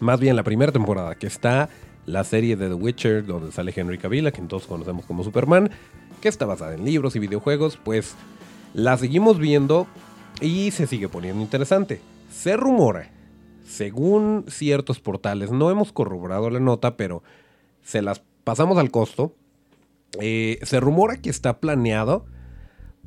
más 0.00 0.18
bien 0.18 0.34
la 0.34 0.42
primera 0.42 0.72
temporada, 0.72 1.14
que 1.14 1.28
está 1.28 1.68
la 2.06 2.24
serie 2.24 2.56
de 2.56 2.66
The 2.66 2.74
Witcher, 2.74 3.24
donde 3.24 3.52
sale 3.52 3.72
Henry 3.72 3.98
Cavill, 3.98 4.26
a 4.26 4.32
quien 4.32 4.48
todos 4.48 4.66
conocemos 4.66 5.04
como 5.04 5.22
Superman, 5.22 5.70
que 6.20 6.28
está 6.28 6.44
basada 6.44 6.74
en 6.74 6.84
libros 6.84 7.14
y 7.14 7.20
videojuegos, 7.20 7.78
pues 7.84 8.16
la 8.74 8.96
seguimos 8.96 9.38
viendo 9.38 9.86
y 10.40 10.72
se 10.72 10.88
sigue 10.88 11.08
poniendo 11.08 11.40
interesante. 11.40 12.00
Se 12.32 12.56
rumora, 12.56 13.12
según 13.64 14.44
ciertos 14.48 14.98
portales, 14.98 15.52
no 15.52 15.70
hemos 15.70 15.92
corroborado 15.92 16.50
la 16.50 16.58
nota, 16.58 16.96
pero 16.96 17.22
se 17.84 18.02
las 18.02 18.22
pasamos 18.44 18.78
al 18.78 18.90
costo. 18.90 19.34
Eh, 20.20 20.58
se 20.62 20.80
rumora 20.80 21.16
que 21.16 21.30
está 21.30 21.58
planeado 21.58 22.26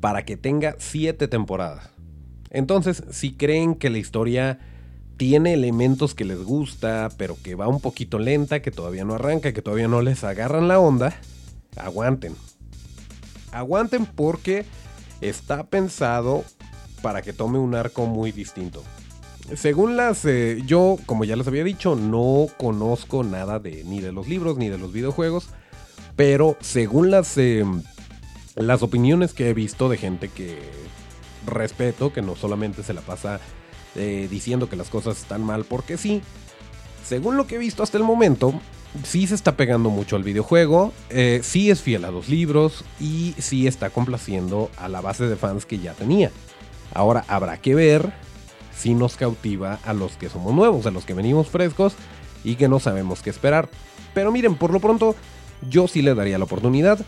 para 0.00 0.24
que 0.24 0.36
tenga 0.36 0.76
siete 0.78 1.28
temporadas. 1.28 1.90
Entonces, 2.50 3.04
si 3.10 3.34
creen 3.34 3.74
que 3.74 3.90
la 3.90 3.98
historia 3.98 4.58
tiene 5.16 5.54
elementos 5.54 6.14
que 6.14 6.24
les 6.24 6.42
gusta, 6.42 7.08
pero 7.16 7.36
que 7.42 7.54
va 7.54 7.68
un 7.68 7.80
poquito 7.80 8.18
lenta, 8.18 8.60
que 8.60 8.70
todavía 8.70 9.04
no 9.04 9.14
arranca, 9.14 9.52
que 9.52 9.62
todavía 9.62 9.88
no 9.88 10.02
les 10.02 10.24
agarran 10.24 10.68
la 10.68 10.78
onda, 10.78 11.14
aguanten. 11.76 12.34
Aguanten 13.52 14.04
porque 14.04 14.66
está 15.20 15.64
pensado 15.64 16.44
para 17.02 17.22
que 17.22 17.32
tome 17.32 17.58
un 17.58 17.74
arco 17.74 18.06
muy 18.06 18.32
distinto. 18.32 18.82
Según 19.54 19.96
las... 19.96 20.24
Eh, 20.24 20.62
yo, 20.66 20.96
como 21.06 21.24
ya 21.24 21.36
les 21.36 21.46
había 21.46 21.64
dicho, 21.64 21.94
no 21.94 22.46
conozco 22.56 23.22
nada 23.22 23.58
de 23.58 23.84
ni 23.84 24.00
de 24.00 24.12
los 24.12 24.26
libros 24.28 24.56
ni 24.56 24.68
de 24.68 24.78
los 24.78 24.92
videojuegos, 24.92 25.48
pero 26.16 26.56
según 26.60 27.10
las... 27.10 27.36
Em, 27.38 27.82
las 28.56 28.82
opiniones 28.82 29.34
que 29.34 29.50
he 29.50 29.54
visto 29.54 29.88
de 29.88 29.98
gente 29.98 30.28
que 30.28 30.58
respeto, 31.46 32.12
que 32.12 32.22
no 32.22 32.36
solamente 32.36 32.82
se 32.82 32.94
la 32.94 33.02
pasa 33.02 33.38
eh, 33.94 34.28
diciendo 34.30 34.68
que 34.68 34.76
las 34.76 34.88
cosas 34.88 35.18
están 35.18 35.44
mal 35.44 35.64
porque 35.64 35.96
sí, 35.96 36.22
según 37.04 37.36
lo 37.36 37.46
que 37.46 37.56
he 37.56 37.58
visto 37.58 37.82
hasta 37.82 37.98
el 37.98 38.04
momento, 38.04 38.58
sí 39.04 39.26
se 39.26 39.34
está 39.34 39.56
pegando 39.56 39.90
mucho 39.90 40.16
al 40.16 40.24
videojuego, 40.24 40.92
eh, 41.10 41.40
sí 41.42 41.70
es 41.70 41.82
fiel 41.82 42.04
a 42.04 42.10
los 42.10 42.28
libros 42.28 42.84
y 42.98 43.34
sí 43.38 43.66
está 43.66 43.90
complaciendo 43.90 44.70
a 44.78 44.88
la 44.88 45.02
base 45.02 45.26
de 45.28 45.36
fans 45.36 45.66
que 45.66 45.78
ya 45.78 45.92
tenía. 45.92 46.30
Ahora 46.94 47.24
habrá 47.28 47.58
que 47.58 47.74
ver 47.74 48.12
si 48.76 48.94
nos 48.94 49.16
cautiva 49.16 49.78
a 49.84 49.92
los 49.92 50.16
que 50.16 50.28
somos 50.28 50.54
nuevos, 50.54 50.86
a 50.86 50.90
los 50.90 51.04
que 51.04 51.14
venimos 51.14 51.48
frescos 51.48 51.94
y 52.44 52.56
que 52.56 52.68
no 52.68 52.78
sabemos 52.78 53.22
qué 53.22 53.30
esperar. 53.30 53.68
Pero 54.14 54.32
miren, 54.32 54.54
por 54.54 54.72
lo 54.72 54.80
pronto, 54.80 55.14
yo 55.68 55.88
sí 55.88 56.02
le 56.02 56.14
daría 56.14 56.38
la 56.38 56.44
oportunidad. 56.44 56.98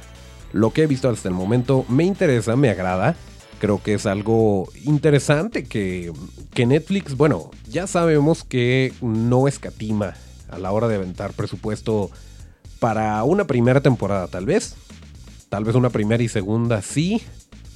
Lo 0.53 0.73
que 0.73 0.83
he 0.83 0.87
visto 0.87 1.09
hasta 1.09 1.29
el 1.29 1.35
momento 1.35 1.85
me 1.89 2.05
interesa, 2.05 2.57
me 2.57 2.71
agrada. 2.71 3.17
Creo 3.61 3.83
que 3.83 3.95
es 3.95 4.07
algo 4.07 4.69
interesante 4.85 5.65
que, 5.65 6.13
que 6.55 6.67
Netflix, 6.67 7.17
bueno, 7.17 7.51
ya 7.69 7.87
sabemos 7.87 8.45
que 8.45 8.93
no 9.01 9.49
escatima 9.49 10.15
a 10.49 10.59
la 10.59 10.71
hora 10.71 10.89
de 10.89 10.97
aventar 10.97 11.33
presupuesto 11.33 12.11
para 12.79 13.23
una 13.25 13.47
primera 13.47 13.81
temporada 13.81 14.29
tal 14.29 14.47
vez. 14.47 14.77
Tal 15.49 15.65
vez 15.65 15.75
una 15.75 15.91
primera 15.91 16.23
y 16.23 16.29
segunda 16.29 16.83
sí. 16.83 17.23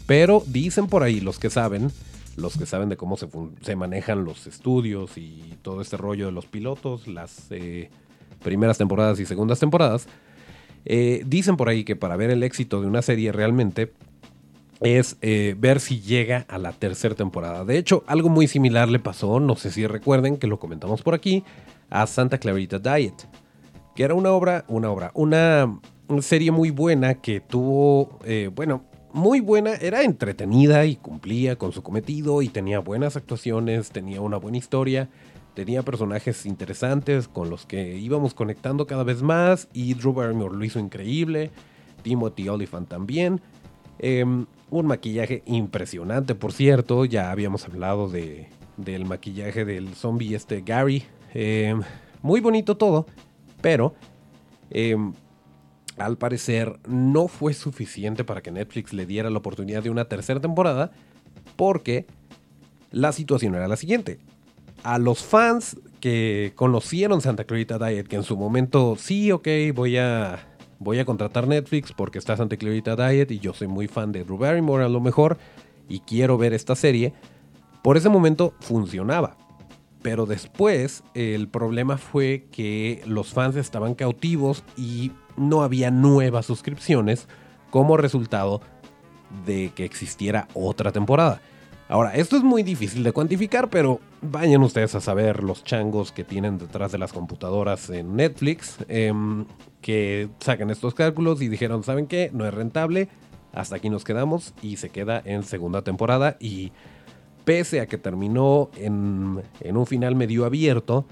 Pero 0.06 0.42
dicen 0.46 0.86
por 0.86 1.02
ahí 1.02 1.20
los 1.20 1.38
que 1.38 1.50
saben, 1.50 1.90
los 2.36 2.56
que 2.56 2.66
saben 2.66 2.88
de 2.88 2.96
cómo 2.96 3.16
se, 3.16 3.76
manejan 3.76 4.24
los 4.24 4.46
estudios 4.46 5.18
y 5.18 5.58
todo 5.62 5.80
este 5.80 5.96
rollo 5.96 6.26
de 6.26 6.32
los 6.32 6.46
pilotos, 6.46 7.06
las 7.06 7.46
eh, 7.50 7.90
primeras 8.42 8.78
temporadas 8.78 9.20
y 9.20 9.26
segundas 9.26 9.60
temporadas, 9.60 10.06
eh, 10.84 11.22
dicen 11.26 11.56
por 11.56 11.68
ahí 11.68 11.84
que 11.84 11.96
para 11.96 12.16
ver 12.16 12.30
el 12.30 12.42
éxito 12.42 12.80
de 12.80 12.86
una 12.86 13.02
serie 13.02 13.32
realmente 13.32 13.92
es 14.80 15.16
eh, 15.20 15.54
ver 15.58 15.78
si 15.78 16.00
llega 16.00 16.44
a 16.48 16.58
la 16.58 16.72
tercera 16.72 17.14
temporada. 17.14 17.64
De 17.64 17.78
hecho, 17.78 18.02
algo 18.06 18.28
muy 18.28 18.48
similar 18.48 18.88
le 18.88 18.98
pasó, 18.98 19.38
no 19.38 19.54
sé 19.54 19.70
si 19.70 19.86
recuerden 19.86 20.38
que 20.38 20.46
lo 20.46 20.58
comentamos 20.58 21.02
por 21.02 21.14
aquí, 21.14 21.44
a 21.90 22.06
Santa 22.06 22.38
Clarita 22.38 22.78
Diet, 22.78 23.14
que 23.94 24.02
era 24.02 24.14
una 24.14 24.32
obra, 24.32 24.64
una 24.68 24.90
obra, 24.90 25.12
una 25.14 25.78
serie 26.20 26.50
muy 26.50 26.70
buena 26.70 27.14
que 27.14 27.40
tuvo, 27.40 28.18
bueno, 28.56 28.82
muy 29.12 29.40
buena, 29.40 29.74
era 29.74 30.02
entretenida 30.02 30.84
y 30.86 30.96
cumplía 30.96 31.56
con 31.56 31.72
su 31.72 31.82
cometido 31.82 32.42
y 32.42 32.48
tenía 32.48 32.78
buenas 32.78 33.16
actuaciones, 33.16 33.90
tenía 33.90 34.20
una 34.20 34.36
buena 34.36 34.58
historia, 34.58 35.08
tenía 35.54 35.82
personajes 35.82 36.46
interesantes 36.46 37.28
con 37.28 37.50
los 37.50 37.66
que 37.66 37.96
íbamos 37.96 38.34
conectando 38.34 38.86
cada 38.86 39.04
vez 39.04 39.22
más 39.22 39.68
y 39.72 39.94
Drew 39.94 40.12
Barrymore 40.12 40.56
lo 40.56 40.64
hizo 40.64 40.78
increíble, 40.78 41.50
Timothy 42.02 42.48
Oliphant 42.48 42.88
también. 42.88 43.40
Em, 43.98 44.46
un 44.70 44.86
maquillaje 44.86 45.42
impresionante, 45.46 46.34
por 46.34 46.52
cierto, 46.52 47.04
ya 47.04 47.30
habíamos 47.30 47.66
hablado 47.66 48.08
de, 48.08 48.48
del 48.76 49.04
maquillaje 49.04 49.64
del 49.64 49.94
zombie 49.94 50.34
este 50.34 50.62
Gary. 50.62 51.04
Em, 51.34 51.82
muy 52.22 52.40
bonito 52.40 52.76
todo, 52.76 53.06
pero 53.60 53.94
em, 54.70 55.12
al 55.98 56.16
parecer 56.16 56.78
no 56.86 57.28
fue 57.28 57.54
suficiente 57.54 58.24
para 58.24 58.42
que 58.42 58.50
Netflix 58.50 58.92
le 58.92 59.06
diera 59.06 59.30
la 59.30 59.38
oportunidad 59.38 59.82
de 59.82 59.90
una 59.90 60.06
tercera 60.06 60.40
temporada 60.40 60.90
porque 61.56 62.06
la 62.90 63.12
situación 63.12 63.54
era 63.54 63.68
la 63.68 63.76
siguiente 63.76 64.18
a 64.82 64.98
los 64.98 65.22
fans 65.22 65.76
que 66.00 66.52
conocieron 66.56 67.20
Santa 67.20 67.44
Clarita 67.44 67.78
Diet, 67.78 68.08
que 68.08 68.16
en 68.16 68.24
su 68.24 68.36
momento, 68.36 68.96
sí, 68.98 69.30
ok, 69.30 69.48
voy 69.74 69.96
a, 69.96 70.40
voy 70.78 70.98
a 70.98 71.04
contratar 71.04 71.46
Netflix 71.46 71.92
porque 71.92 72.18
está 72.18 72.36
Santa 72.36 72.56
Clarita 72.56 72.96
Diet 72.96 73.30
y 73.30 73.38
yo 73.38 73.54
soy 73.54 73.68
muy 73.68 73.86
fan 73.86 74.12
de 74.12 74.24
Drew 74.24 74.38
Barrymore 74.38 74.84
a 74.84 74.88
lo 74.88 75.00
mejor 75.00 75.38
y 75.88 76.00
quiero 76.00 76.38
ver 76.38 76.52
esta 76.52 76.74
serie, 76.74 77.12
por 77.82 77.96
ese 77.96 78.08
momento 78.08 78.54
funcionaba. 78.60 79.36
Pero 80.02 80.26
después 80.26 81.04
el 81.14 81.48
problema 81.48 81.96
fue 81.96 82.46
que 82.50 83.02
los 83.06 83.32
fans 83.32 83.54
estaban 83.54 83.94
cautivos 83.94 84.64
y 84.76 85.12
no 85.36 85.62
había 85.62 85.90
nuevas 85.90 86.46
suscripciones 86.46 87.28
como 87.70 87.96
resultado 87.96 88.60
de 89.46 89.72
que 89.74 89.84
existiera 89.84 90.48
otra 90.54 90.92
temporada. 90.92 91.40
Ahora, 91.88 92.14
esto 92.14 92.36
es 92.36 92.42
muy 92.42 92.62
difícil 92.62 93.02
de 93.02 93.12
cuantificar, 93.12 93.68
pero 93.68 94.00
vayan 94.22 94.62
ustedes 94.62 94.94
a 94.94 95.00
saber 95.00 95.42
los 95.42 95.62
changos 95.62 96.10
que 96.10 96.24
tienen 96.24 96.56
detrás 96.56 96.90
de 96.92 96.98
las 96.98 97.12
computadoras 97.12 97.90
en 97.90 98.16
Netflix, 98.16 98.78
em, 98.88 99.44
que 99.82 100.30
sacan 100.38 100.70
estos 100.70 100.94
cálculos 100.94 101.42
y 101.42 101.48
dijeron, 101.48 101.82
¿saben 101.82 102.06
qué? 102.06 102.30
No 102.32 102.46
es 102.46 102.54
rentable, 102.54 103.08
hasta 103.52 103.76
aquí 103.76 103.90
nos 103.90 104.04
quedamos 104.04 104.54
y 104.62 104.76
se 104.76 104.88
queda 104.88 105.20
en 105.24 105.42
segunda 105.42 105.82
temporada 105.82 106.36
y 106.40 106.72
pese 107.44 107.80
a 107.80 107.86
que 107.86 107.98
terminó 107.98 108.70
en, 108.76 109.42
un 109.76 109.86
final 109.86 110.14
medio 110.14 110.44
abierto, 110.44 111.04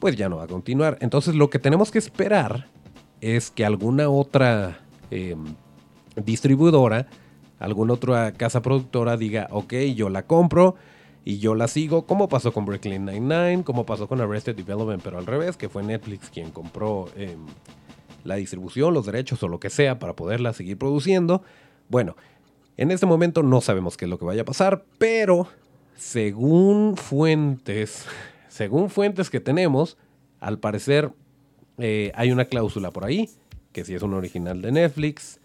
pues 0.00 0.16
ya 0.16 0.28
no 0.28 0.36
va 0.36 0.44
a 0.44 0.48
continuar. 0.48 0.98
Entonces 1.00 1.34
lo 1.34 1.48
que 1.48 1.58
tenemos 1.58 1.90
que 1.90 1.98
esperar 1.98 2.68
es 3.20 3.50
que 3.50 3.64
alguna 3.64 4.08
otra 4.08 4.80
em, 5.10 5.54
distribuidora 6.16 7.08
alguna 7.58 7.94
otra 7.94 8.32
casa 8.32 8.62
productora 8.62 9.16
diga, 9.16 9.48
ok, 9.50 9.72
yo 9.94 10.08
la 10.08 10.26
compro 10.26 10.76
y 11.24 11.38
yo 11.38 11.54
la 11.54 11.68
sigo, 11.68 12.06
como 12.06 12.28
pasó 12.28 12.52
con 12.52 12.64
Brooklyn 12.64 13.04
Nine-Nine, 13.04 13.64
como 13.64 13.84
pasó 13.84 14.06
con 14.06 14.20
Arrested 14.20 14.54
Development, 14.54 15.02
pero 15.02 15.18
al 15.18 15.26
revés, 15.26 15.56
que 15.56 15.68
fue 15.68 15.82
Netflix 15.82 16.30
quien 16.30 16.50
compró 16.50 17.08
em, 17.16 17.44
la 18.24 18.36
distribución, 18.36 18.94
los 18.94 19.06
derechos 19.06 19.42
o 19.42 19.48
lo 19.48 19.58
que 19.58 19.70
sea 19.70 19.98
para 19.98 20.14
poderla 20.14 20.52
seguir 20.52 20.78
produciendo. 20.78 21.42
Bueno, 21.88 22.16
en 22.76 22.90
este 22.90 23.06
momento 23.06 23.42
no 23.42 23.60
sabemos 23.60 23.96
qué 23.96 24.04
es 24.04 24.10
lo 24.10 24.18
que 24.18 24.24
vaya 24.24 24.42
a 24.42 24.44
pasar, 24.44 24.84
pero 24.98 25.48
según 25.96 26.96
fuentes, 26.96 28.04
según 28.48 28.90
fuentes 28.90 29.30
que 29.30 29.40
tenemos, 29.40 29.96
al 30.38 30.58
parecer 30.58 31.10
eh, 31.78 32.12
hay 32.14 32.32
una 32.32 32.46
cláusula 32.46 32.90
por 32.90 33.04
ahí, 33.04 33.30
que 33.72 33.84
si 33.84 33.94
es 33.94 34.02
un 34.02 34.14
original 34.14 34.62
de 34.62 34.72
Netflix, 34.72 35.40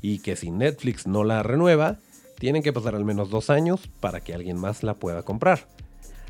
y 0.00 0.18
que 0.18 0.36
si 0.36 0.50
Netflix 0.50 1.06
no 1.06 1.24
la 1.24 1.42
renueva, 1.42 1.98
tienen 2.38 2.62
que 2.62 2.72
pasar 2.72 2.94
al 2.94 3.04
menos 3.04 3.30
dos 3.30 3.50
años 3.50 3.88
para 4.00 4.20
que 4.20 4.34
alguien 4.34 4.58
más 4.58 4.82
la 4.82 4.94
pueda 4.94 5.22
comprar. 5.22 5.66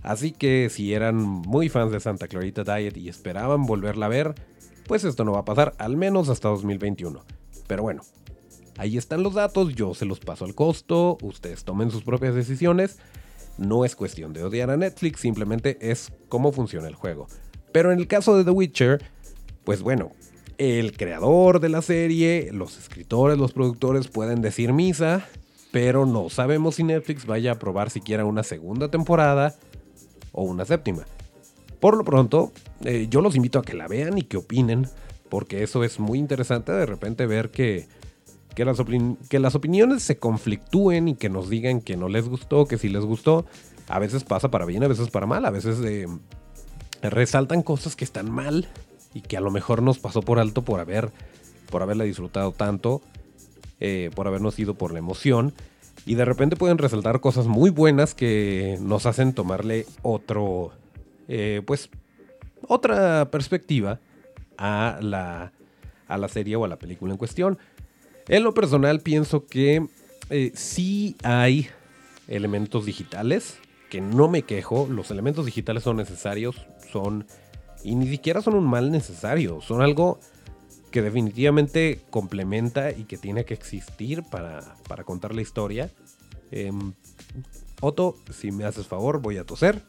Así 0.03 0.33
que 0.33 0.69
si 0.71 0.93
eran 0.93 1.17
muy 1.17 1.69
fans 1.69 1.91
de 1.91 1.99
Santa 1.99 2.29
Clarita 2.29 2.63
Diet 2.63 2.97
y 2.97 3.09
esperaban 3.09 3.65
volverla 3.65 4.07
a 4.07 4.11
ver, 4.11 4.35
pues 4.87 5.03
esto 5.05 5.25
no 5.25 5.33
va 5.33 5.41
a 5.41 5.45
pasar 5.45 5.75
al 5.79 5.97
menos 5.97 6.29
hasta 6.29 6.51
2021. 6.51 7.25
Pero 7.67 7.83
bueno, 7.83 8.03
ahí 8.77 8.99
están 8.99 9.23
los 9.23 9.35
datos, 9.35 9.75
yo 9.75 9.95
se 9.95 10.05
los 10.05 10.21
paso 10.21 10.45
al 10.45 10.55
costo, 10.55 11.17
ustedes 11.23 11.65
tomen 11.65 11.91
sus 11.91 12.05
propias 12.05 12.35
decisiones. 12.35 12.99
No 13.57 13.85
es 13.85 13.97
cuestión 13.97 14.33
de 14.33 14.45
odiar 14.45 14.71
a 14.71 14.77
Netflix, 14.77 15.21
simplemente 15.21 15.79
es 15.81 16.13
cómo 16.29 16.53
funciona 16.53 16.87
el 16.87 16.95
juego. 16.95 17.27
Pero 17.73 17.91
en 17.91 17.99
el 17.99 18.07
caso 18.07 18.37
de 18.37 18.45
The 18.45 18.51
Witcher, 18.51 19.03
pues 19.65 19.83
bueno, 19.83 20.13
el 20.59 20.97
creador 20.97 21.61
de 21.61 21.69
la 21.69 21.83
serie, 21.83 22.51
los 22.53 22.79
escritores, 22.79 23.39
los 23.39 23.53
productores 23.53 24.09
pueden 24.09 24.41
decir 24.41 24.73
misa, 24.73 25.27
pero 25.73 26.07
no 26.07 26.29
sabemos 26.31 26.77
si 26.77 26.85
Netflix 26.85 27.27
vaya 27.27 27.53
a 27.53 27.59
probar 27.59 27.91
siquiera 27.91 28.25
una 28.25 28.43
segunda 28.43 28.91
temporada 28.91 29.57
o 30.33 30.45
una 30.45 30.65
séptima. 30.65 31.05
Por 31.81 31.97
lo 31.97 32.05
pronto, 32.05 32.53
eh, 32.85 33.09
yo 33.11 33.21
los 33.21 33.37
invito 33.37 33.59
a 33.59 33.63
que 33.63 33.75
la 33.75 33.89
vean 33.89 34.17
y 34.19 34.23
que 34.23 34.37
opinen, 34.37 34.87
porque 35.29 35.63
eso 35.63 35.83
es 35.83 35.99
muy 35.99 36.19
interesante 36.19 36.73
de 36.73 36.87
repente 36.87 37.27
ver 37.27 37.51
que, 37.51 37.89
que, 38.55 38.65
las, 38.65 38.79
que 39.29 39.39
las 39.39 39.55
opiniones 39.55 40.03
se 40.03 40.17
conflictúen 40.17 41.09
y 41.09 41.15
que 41.15 41.29
nos 41.29 41.51
digan 41.51 41.81
que 41.81 41.97
no 41.97 42.09
les 42.09 42.29
gustó, 42.29 42.67
que 42.67 42.79
sí 42.79 42.89
les 42.89 43.05
gustó. 43.05 43.45
A 43.89 43.99
veces 43.99 44.25
pasa 44.25 44.51
para 44.51 44.65
bien, 44.65 44.83
a 44.85 44.89
veces 44.89 45.11
para 45.11 45.27
mal, 45.27 45.45
a 45.45 45.51
veces 45.51 45.79
eh, 45.85 46.07
resaltan 47.03 47.63
cosas 47.63 47.97
que 47.97 48.05
están 48.05 48.31
mal 48.31 48.69
y 49.15 49.23
que 49.23 49.37
a 49.37 49.41
lo 49.41 49.51
mejor 49.51 49.83
nos 49.83 49.99
pasó 49.99 50.21
por 50.21 50.39
alto 50.39 50.63
por 50.63 50.81
haber 50.81 51.13
por 51.75 51.83
haberla 51.83 52.05
disfrutado 52.05 52.53
tanto, 52.53 53.03
eh, 53.81 54.11
por 54.15 54.29
habernos 54.29 54.57
ido 54.61 54.75
por 54.75 54.93
la 54.93 55.01
emoción. 55.01 55.53
Y 56.07 56.15
de 56.15 56.25
repente 56.25 56.55
pueden 56.55 56.79
resaltar 56.79 57.21
cosas 57.21 57.47
muy 57.47 57.71
buenas 57.71 58.15
que 58.15 58.79
nos 58.81 59.07
hacen 59.07 59.33
tomarle 59.33 59.87
otro, 60.03 60.73
eh, 61.27 61.63
pues, 61.67 61.91
otra 62.69 63.31
perspectiva 63.31 63.99
a 64.57 64.99
la, 65.01 65.53
a 66.07 66.17
la 66.17 66.29
serie 66.29 66.55
o 66.57 66.65
a 66.65 66.69
la 66.69 66.77
película 66.77 67.13
en 67.13 67.19
cuestión. 67.19 67.59
En 68.29 68.45
lo 68.45 68.55
personal 68.55 69.01
pienso 69.01 69.47
que 69.47 69.87
eh, 70.31 70.53
sí 70.55 71.17
hay 71.23 71.69
elementos 72.29 72.87
digitales, 72.87 73.59
que 73.91 74.01
no 74.01 74.29
me 74.29 74.43
quejo, 74.43 74.87
los 74.89 75.11
elementos 75.11 75.45
digitales 75.45 75.83
son 75.83 75.97
necesarios, 75.97 76.67
son... 76.93 77.27
Y 77.85 77.95
ni 77.95 78.09
siquiera 78.09 78.43
son 78.43 78.55
un 78.55 78.65
mal 78.65 78.91
necesario, 78.91 79.61
son 79.61 79.83
algo 79.83 80.19
que 80.91 81.03
definitivamente 81.03 82.01
complementa 82.11 82.91
y 82.91 83.05
que 83.05 83.19
tiene 83.19 83.45
que 83.45 83.55
existir 83.55 84.23
para, 84.23 84.77
contar 85.05 85.35
la 85.35 85.43
historia. 85.43 85.91
Em, 86.51 86.93
Otto, 87.81 88.17
si 88.33 88.51
me 88.51 88.65
haces 88.65 88.87
favor, 88.87 89.21
voy 89.21 89.37
a 89.37 89.45
toser. 89.45 89.83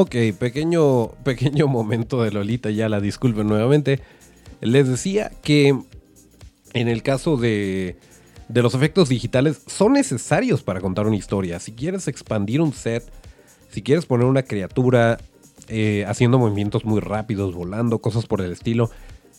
Ok, 0.00 0.14
pequeño, 0.38 1.08
pequeño 1.24 1.66
momento 1.66 2.22
de 2.22 2.30
Lolita, 2.30 2.70
ya 2.70 2.88
la 2.88 3.00
disculpen 3.00 3.48
nuevamente. 3.48 3.98
Les 4.60 4.86
decía 4.86 5.32
que 5.42 5.76
en 6.72 6.86
el 6.86 7.02
caso 7.02 7.36
de, 7.36 7.96
de 8.48 8.62
los 8.62 8.74
efectos 8.74 9.08
digitales 9.08 9.60
son 9.66 9.94
necesarios 9.94 10.62
para 10.62 10.80
contar 10.80 11.08
una 11.08 11.16
historia. 11.16 11.58
Si 11.58 11.72
quieres 11.72 12.06
expandir 12.06 12.60
un 12.60 12.72
set, 12.72 13.10
si 13.72 13.82
quieres 13.82 14.06
poner 14.06 14.26
una 14.26 14.44
criatura 14.44 15.18
eh, 15.66 16.04
haciendo 16.06 16.38
movimientos 16.38 16.84
muy 16.84 17.00
rápidos, 17.00 17.56
volando, 17.56 17.98
cosas 17.98 18.24
por 18.26 18.40
el 18.40 18.52
estilo, 18.52 18.92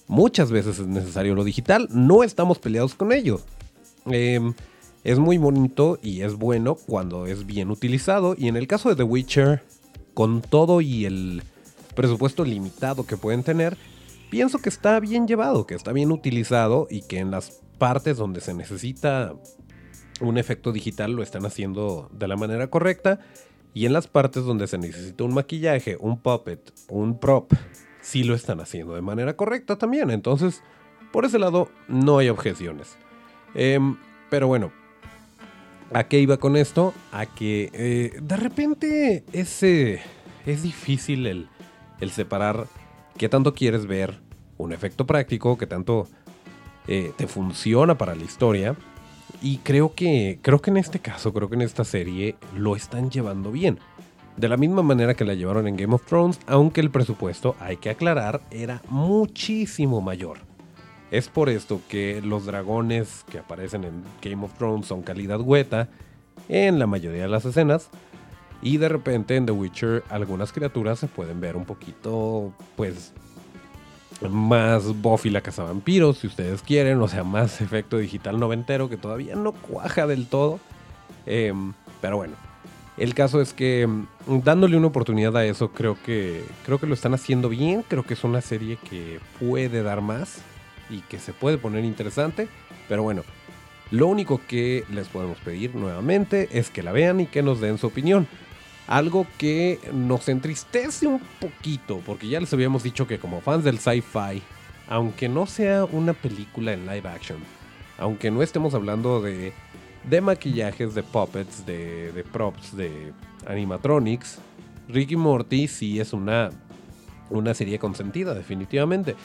muchas 0.09 0.51
veces 0.51 0.77
es 0.79 0.87
necesario 0.87 1.35
lo 1.35 1.45
digital. 1.45 1.87
No 1.89 2.21
estamos 2.21 2.59
peleados 2.59 2.95
con 2.95 3.13
ello. 3.13 3.39
Em, 4.07 4.53
es 5.05 5.19
muy 5.19 5.37
bonito 5.37 5.97
y 6.03 6.19
es 6.19 6.33
bueno 6.33 6.75
cuando 6.75 7.27
es 7.27 7.45
bien 7.45 7.71
utilizado. 7.71 8.35
Y 8.37 8.49
en 8.49 8.57
el 8.57 8.67
caso 8.67 8.89
de 8.89 8.97
The 8.97 9.03
Witcher, 9.03 9.63
con 10.19 10.41
todo 10.41 10.81
y 10.81 11.05
el 11.05 11.43
presupuesto 11.95 12.43
limitado 12.43 13.05
que 13.05 13.15
pueden 13.15 13.41
tener, 13.41 13.77
pienso 14.29 14.59
que 14.59 14.67
está 14.67 14.99
bien 14.99 15.29
llevado, 15.29 15.65
que 15.65 15.75
está 15.75 15.93
bien 15.93 16.11
utilizado 16.11 16.87
y 16.89 17.03
que 17.03 17.19
en 17.19 17.31
las 17.31 17.61
partes 17.77 18.17
donde 18.17 18.41
se 18.41 18.53
necesita 18.53 19.33
un 20.19 20.37
efecto 20.37 20.73
digital 20.73 21.13
lo 21.13 21.23
están 21.23 21.45
haciendo 21.45 22.09
de 22.11 22.27
la 22.27 22.35
manera 22.35 22.69
correcta 22.69 23.21
y 23.73 23.85
en 23.85 23.93
las 23.93 24.07
partes 24.07 24.43
donde 24.43 24.67
se 24.67 24.77
necesita 24.77 25.23
un 25.23 25.33
maquillaje, 25.33 25.95
un 25.97 26.19
puppet, 26.19 26.69
un 26.89 27.17
prop, 27.17 27.53
sí 28.01 28.25
lo 28.25 28.35
están 28.35 28.59
haciendo 28.59 28.95
de 28.95 29.01
manera 29.01 29.37
correcta 29.37 29.77
también. 29.77 30.11
Entonces, 30.11 30.61
por 31.13 31.23
ese 31.23 31.39
lado, 31.39 31.69
no 31.87 32.17
hay 32.17 32.27
objeciones. 32.27 32.97
Em, 33.55 33.95
pero 34.29 34.47
bueno, 34.47 34.73
¿a 35.93 36.03
qué 36.05 36.19
iba 36.19 36.37
con 36.37 36.55
esto? 36.55 36.93
A 37.11 37.25
que 37.25 37.69
eh, 37.73 38.19
de 38.21 38.37
repente 38.37 39.23
es, 39.33 39.63
es 39.63 40.63
difícil 40.63 41.27
el, 41.27 41.47
el 41.99 42.11
separar 42.11 42.67
qué 43.17 43.29
tanto 43.29 43.53
quieres 43.53 43.85
ver 43.85 44.19
un 44.57 44.73
efecto 44.73 45.05
práctico, 45.05 45.57
qué 45.57 45.67
tanto 45.67 46.07
eh, 46.87 47.11
te 47.15 47.27
funciona 47.27 47.97
para 47.97 48.15
la 48.15 48.23
historia. 48.23 48.75
Y 49.41 49.57
creo 49.59 49.93
que, 49.93 50.39
creo 50.41 50.59
que 50.59 50.71
en 50.71 50.77
este 50.77 50.99
caso, 50.99 51.33
creo 51.33 51.49
que 51.49 51.55
en 51.55 51.61
esta 51.61 51.83
serie 51.83 52.35
lo 52.55 52.75
están 52.75 53.09
llevando 53.09 53.51
bien. 53.51 53.79
De 54.37 54.49
la 54.49 54.57
misma 54.57 54.81
manera 54.83 55.13
que 55.13 55.25
la 55.25 55.33
llevaron 55.33 55.67
en 55.67 55.75
Game 55.75 55.93
of 55.93 56.05
Thrones, 56.05 56.39
aunque 56.47 56.81
el 56.81 56.89
presupuesto, 56.89 57.55
hay 57.59 57.77
que 57.77 57.89
aclarar, 57.89 58.41
era 58.51 58.81
muchísimo 58.89 60.01
mayor. 60.01 60.48
Es 61.11 61.27
por 61.27 61.49
esto 61.49 61.81
que 61.89 62.21
los 62.21 62.45
dragones 62.45 63.25
que 63.31 63.39
aparecen 63.39 63.83
en 63.83 64.03
Game 64.21 64.45
of 64.45 64.53
Thrones 64.53 64.85
son 64.85 65.01
calidad 65.01 65.41
hueta 65.41 65.89
en 66.47 66.77
la 66.77 66.87
mayoría 66.87 67.23
de 67.23 67.29
las 67.29 67.45
escenas. 67.45 67.89
Y 68.61 68.77
de 68.77 68.89
repente 68.89 69.35
en 69.35 69.45
The 69.45 69.51
Witcher 69.51 70.03
algunas 70.09 70.51
criaturas 70.51 70.99
se 70.99 71.07
pueden 71.07 71.39
ver 71.39 71.55
un 71.55 71.65
poquito, 71.65 72.53
pues, 72.75 73.13
más 74.29 75.01
Buffy 75.01 75.29
la 75.29 75.41
vampiros, 75.41 76.19
si 76.19 76.27
ustedes 76.27 76.61
quieren, 76.61 77.01
o 77.01 77.07
sea, 77.07 77.23
más 77.23 77.61
efecto 77.61 77.97
digital 77.97 78.39
noventero 78.39 78.89
que 78.89 78.97
todavía 78.97 79.35
no 79.35 79.53
cuaja 79.53 80.05
del 80.07 80.27
todo. 80.27 80.59
Em, 81.25 81.73
pero 82.01 82.17
bueno, 82.17 82.33
el 82.97 83.13
caso 83.15 83.41
es 83.41 83.53
que 83.53 83.87
mm, 83.87 84.41
dándole 84.43 84.75
una 84.77 84.87
oportunidad 84.87 85.35
a 85.37 85.45
eso, 85.45 85.71
creo 85.71 85.97
que, 86.03 86.43
creo 86.65 86.79
que 86.79 86.85
lo 86.85 86.93
están 86.93 87.13
haciendo 87.13 87.47
bien. 87.49 87.83
Creo 87.87 88.03
que 88.03 88.13
es 88.13 88.23
una 88.25 88.41
serie 88.41 88.77
que 88.89 89.19
puede 89.39 89.81
dar 89.83 90.01
más 90.01 90.41
y 90.89 91.01
que 91.01 91.19
se 91.19 91.33
puede 91.33 91.57
poner 91.57 91.85
interesante. 91.85 92.47
Pero 92.87 93.03
bueno, 93.03 93.23
lo 93.91 94.07
único 94.07 94.41
que 94.47 94.83
les 94.91 95.07
podemos 95.07 95.37
pedir 95.39 95.75
nuevamente 95.75 96.49
es 96.51 96.69
que 96.69 96.83
la 96.83 96.91
vean 96.91 97.19
y 97.19 97.25
que 97.25 97.41
nos 97.41 97.59
den 97.59 97.77
su 97.77 97.87
opinión. 97.87 98.27
Algo 98.87 99.27
que 99.37 99.79
nos 99.93 100.29
entristece 100.29 101.07
un 101.07 101.21
poquito, 101.39 102.01
porque 102.05 102.27
ya 102.27 102.39
les 102.39 102.51
habíamos 102.53 102.83
dicho 102.83 103.07
que 103.07 103.19
como 103.19 103.41
fans 103.41 103.63
del 103.63 103.79
sci-fi, 103.79 104.41
aunque 104.87 105.29
no 105.29 105.45
sea 105.45 105.85
una 105.85 106.13
película 106.13 106.73
en 106.73 106.87
live 106.87 107.07
action, 107.07 107.37
aunque 107.99 108.31
no 108.31 108.41
estemos 108.41 108.73
hablando 108.73 109.21
de, 109.21 109.53
de 110.09 110.21
maquillajes, 110.21 110.95
de 110.95 111.03
puppets, 111.03 111.65
de, 111.65 112.11
de 112.11 112.23
props, 112.23 112.75
de 112.75 113.13
animatronics, 113.45 114.39
Ricky 114.87 115.15
Morty 115.15 115.67
sí 115.67 115.99
es 115.99 116.13
una, 116.13 116.49
una 117.29 117.53
serie 117.53 117.77
consentida, 117.77 118.33
definitivamente. 118.33 119.15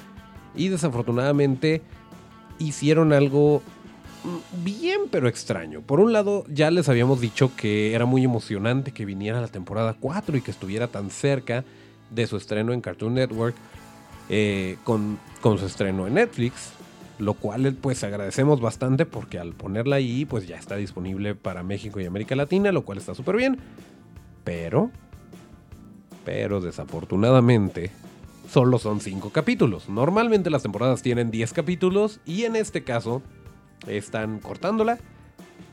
Y 0.55 0.69
desafortunadamente 0.69 1.83
hicieron 2.59 3.13
algo 3.13 3.63
bien 4.63 5.03
pero 5.11 5.29
extraño. 5.29 5.83
Por 5.83 6.01
un 6.01 6.13
lado, 6.13 6.45
ya 6.49 6.71
les 6.71 6.89
habíamos 6.89 7.21
dicho 7.21 7.51
que 7.57 7.95
era 7.95 8.07
muy 8.07 8.25
emocionante 8.25 8.93
que 8.93 9.05
viniera 9.05 9.41
la 9.41 9.49
temporada 9.49 9.95
4 9.99 10.37
y 10.37 10.41
que 10.41 10.51
estuviera 10.51 10.89
tan 10.89 11.11
cerca 11.11 11.65
de 12.11 12.27
su 12.27 12.37
estreno 12.37 12.73
en 12.73 12.81
Cartoon 12.81 13.15
Network 13.15 13.55
eh, 14.29 14.77
con, 14.85 15.19
con 15.41 15.59
su 15.59 15.67
estreno 15.67 16.07
en 16.07 16.15
Netflix. 16.15 16.73
Lo 17.19 17.35
cual 17.35 17.77
pues 17.81 18.03
agradecemos 18.03 18.61
bastante 18.61 19.07
porque 19.07 19.39
al 19.39 19.53
ponerla 19.53 19.97
ahí 19.97 20.25
pues 20.25 20.49
ya 20.49 20.57
está 20.57 20.77
disponible 20.77 21.37
para 21.37 21.63
México 21.63 22.01
y 22.01 22.07
América 22.07 22.35
Latina, 22.35 22.73
lo 22.73 22.83
cual 22.83 22.99
está 22.99 23.15
súper 23.15 23.37
bien. 23.37 23.59
Pero, 24.43 24.91
pero 26.25 26.61
desafortunadamente 26.61 27.93
solo 28.55 28.79
son 28.79 29.01
5 29.01 29.31
capítulos. 29.31 29.89
Normalmente 29.89 30.49
las 30.49 30.63
temporadas 30.63 31.03
tienen 31.03 31.33
10 31.33 31.53
capítulos 31.53 32.21
y 32.25 32.45
en 32.45 32.55
este 32.55 32.85
caso 32.85 33.21
están 33.89 34.39
cortándola 34.39 35.01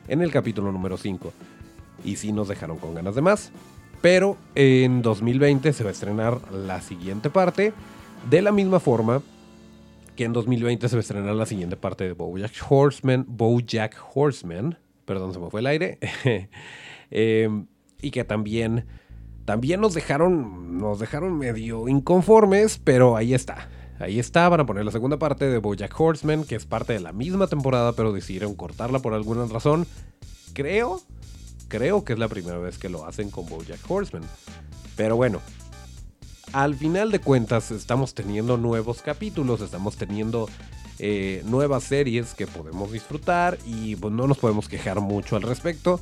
en 0.07 0.23
el 0.23 0.31
capítulo 0.31 0.71
número 0.71 0.97
5. 0.97 1.31
Y 2.03 2.15
sí 2.15 2.31
nos 2.31 2.47
dejaron 2.47 2.79
con 2.79 2.95
ganas 2.95 3.13
de 3.13 3.21
más. 3.21 3.51
Pero 4.01 4.35
en 4.55 5.03
2020 5.03 5.73
se 5.73 5.83
va 5.83 5.91
a 5.91 5.93
estrenar 5.93 6.51
la 6.51 6.81
siguiente 6.81 7.29
parte. 7.29 7.71
De 8.31 8.41
la 8.41 8.51
misma 8.51 8.79
forma 8.79 9.21
que 10.15 10.23
en 10.23 10.33
2020 10.33 10.89
se 10.89 10.95
va 10.95 11.01
a 11.01 11.01
estrenar 11.01 11.35
la 11.35 11.45
siguiente 11.45 11.77
parte 11.77 12.05
de 12.05 12.13
Bojack 12.13 12.65
Horseman. 12.67 13.25
Bojack 13.27 13.95
Horseman. 14.15 14.79
Perdón, 15.05 15.33
se 15.33 15.39
me 15.39 15.51
fue 15.51 15.59
el 15.59 15.67
aire. 15.67 15.99
Em, 17.13 17.67
y 18.01 18.09
que 18.09 18.23
también, 18.23 18.85
también 19.51 19.81
nos 19.81 19.93
dejaron, 19.93 20.77
nos 20.77 20.97
dejaron 20.99 21.37
medio 21.37 21.89
inconformes, 21.89 22.79
pero 22.81 23.17
ahí 23.17 23.33
está. 23.33 23.67
Ahí 23.99 24.17
está, 24.17 24.47
van 24.47 24.61
a 24.61 24.65
poner 24.65 24.85
la 24.85 24.93
segunda 24.93 25.17
parte 25.17 25.43
de 25.43 25.57
Bojack 25.57 25.93
Horseman, 25.99 26.45
que 26.45 26.55
es 26.55 26.65
parte 26.65 26.93
de 26.93 27.01
la 27.01 27.11
misma 27.11 27.47
temporada, 27.47 27.91
pero 27.91 28.13
decidieron 28.13 28.55
cortarla 28.55 28.99
por 28.99 29.13
alguna 29.13 29.45
razón. 29.47 29.85
Creo, 30.53 31.01
creo 31.67 32.05
que 32.05 32.13
es 32.13 32.19
la 32.19 32.29
primera 32.29 32.59
vez 32.59 32.77
que 32.77 32.87
lo 32.87 33.05
hacen 33.05 33.29
con 33.29 33.45
Bojack 33.45 33.91
Horseman. 33.91 34.23
Pero 34.95 35.17
bueno, 35.17 35.41
al 36.53 36.75
final 36.75 37.11
de 37.11 37.19
cuentas 37.19 37.71
estamos 37.71 38.13
teniendo 38.13 38.55
nuevos 38.55 39.01
capítulos, 39.01 39.59
estamos 39.59 39.97
teniendo 39.97 40.47
eh, 40.97 41.41
nuevas 41.43 41.83
series 41.83 42.35
que 42.35 42.47
podemos 42.47 42.93
disfrutar 42.93 43.57
y 43.65 43.97
pues, 43.97 44.13
no 44.13 44.27
nos 44.27 44.37
podemos 44.37 44.69
quejar 44.69 45.01
mucho 45.01 45.35
al 45.35 45.41
respecto. 45.41 45.99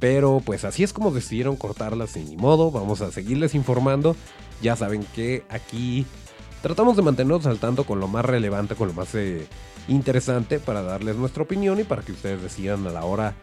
Pero 0.00 0.42
pues 0.44 0.64
así 0.64 0.82
es 0.82 0.92
como 0.92 1.12
decidieron 1.12 1.56
cortarlas 1.56 2.10
sin 2.10 2.28
ni 2.28 2.36
modo, 2.36 2.70
vamos 2.70 3.02
a 3.02 3.12
seguirles 3.12 3.54
informando. 3.54 4.16
Ya 4.62 4.74
saben 4.74 5.04
que 5.14 5.44
aquí 5.50 6.06
tratamos 6.62 6.96
de 6.96 7.02
mantenernos 7.02 7.46
al 7.46 7.58
tanto 7.58 7.84
con 7.84 8.00
lo 8.00 8.08
más 8.08 8.24
relevante, 8.24 8.74
con 8.74 8.88
lo 8.88 8.94
más 8.94 9.14
eh, 9.14 9.46
interesante 9.88 10.58
para 10.58 10.82
darles 10.82 11.16
nuestra 11.16 11.42
opinión 11.42 11.78
y 11.78 11.84
para 11.84 12.02
que 12.02 12.12
ustedes 12.12 12.42
decidan 12.42 12.86
a 12.86 12.90
la 12.90 13.04
hora 13.04 13.34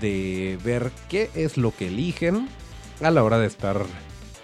de 0.00 0.58
ver 0.64 0.90
qué 1.08 1.30
es 1.34 1.56
lo 1.58 1.74
que 1.74 1.88
eligen 1.88 2.48
a 3.02 3.10
la 3.10 3.22
hora 3.22 3.38
de 3.38 3.46
estar 3.46 3.84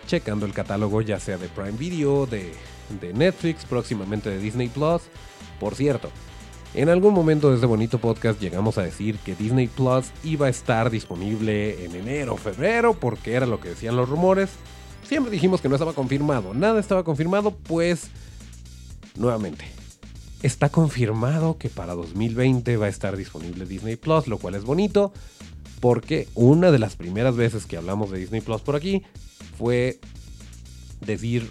checando 0.07 0.47
el 0.47 0.53
catálogo 0.53 1.01
ya 1.01 1.19
sea 1.19 1.39
de 1.39 1.49
Prime 1.49 1.73
Video, 1.73 2.27
de, 2.27 2.53
de 3.01 3.13
Netflix, 3.15 3.65
próximamente 3.65 4.29
de 4.29 4.39
Disney 4.39 4.69
Plus. 4.69 5.03
Por 5.59 5.75
cierto, 5.75 6.11
en 6.75 6.89
algún 6.89 7.15
momento 7.15 7.49
de 7.49 7.55
este 7.57 7.67
bonito 7.67 7.99
podcast 7.99 8.41
llegamos 8.41 8.79
a 8.79 8.83
decir 8.83 9.19
que 9.19 9.35
Disney 9.35 9.69
Plus 9.69 10.07
iba 10.25 10.47
a 10.47 10.51
estar 10.51 10.91
disponible 10.91 11.85
en 11.85 11.95
enero 11.95 12.35
o 12.35 12.37
febrero 12.37 12.95
porque 12.95 13.35
era 13.35 13.47
lo 13.47 13.61
que 13.61 13.71
decían 13.71 13.97
los 13.97 14.09
rumores. 14.09 14.51
Siempre 15.07 15.31
dijimos 15.31 15.61
que 15.61 15.69
no 15.69 15.77
estaba 15.77 15.93
confirmado, 15.93 16.53
nada 16.53 16.81
estaba 16.81 17.05
confirmado, 17.05 17.53
pues 17.53 18.09
nuevamente. 19.17 19.65
Está 20.43 20.69
confirmado 20.69 21.57
que 21.59 21.69
para 21.69 21.95
2020 21.95 22.77
va 22.77 22.87
a 22.87 22.91
estar 22.91 23.17
disponible 23.17 23.67
Disney 23.67 23.97
Plus, 23.97 24.27
lo 24.27 24.39
cual 24.39 24.55
es 24.57 24.65
bonito 24.65 25.13
porque 25.85 26.29
una 26.35 26.71
de 26.71 26.79
las 26.79 26.97
primeras 26.97 27.37
veces 27.37 27.67
que 27.67 27.77
hablamos 27.77 28.11
de 28.11 28.19
Disney 28.19 28.41
Plus 28.41 28.63
por 28.63 28.75
aquí 28.75 29.03
fue 29.59 30.01
decir 31.01 31.51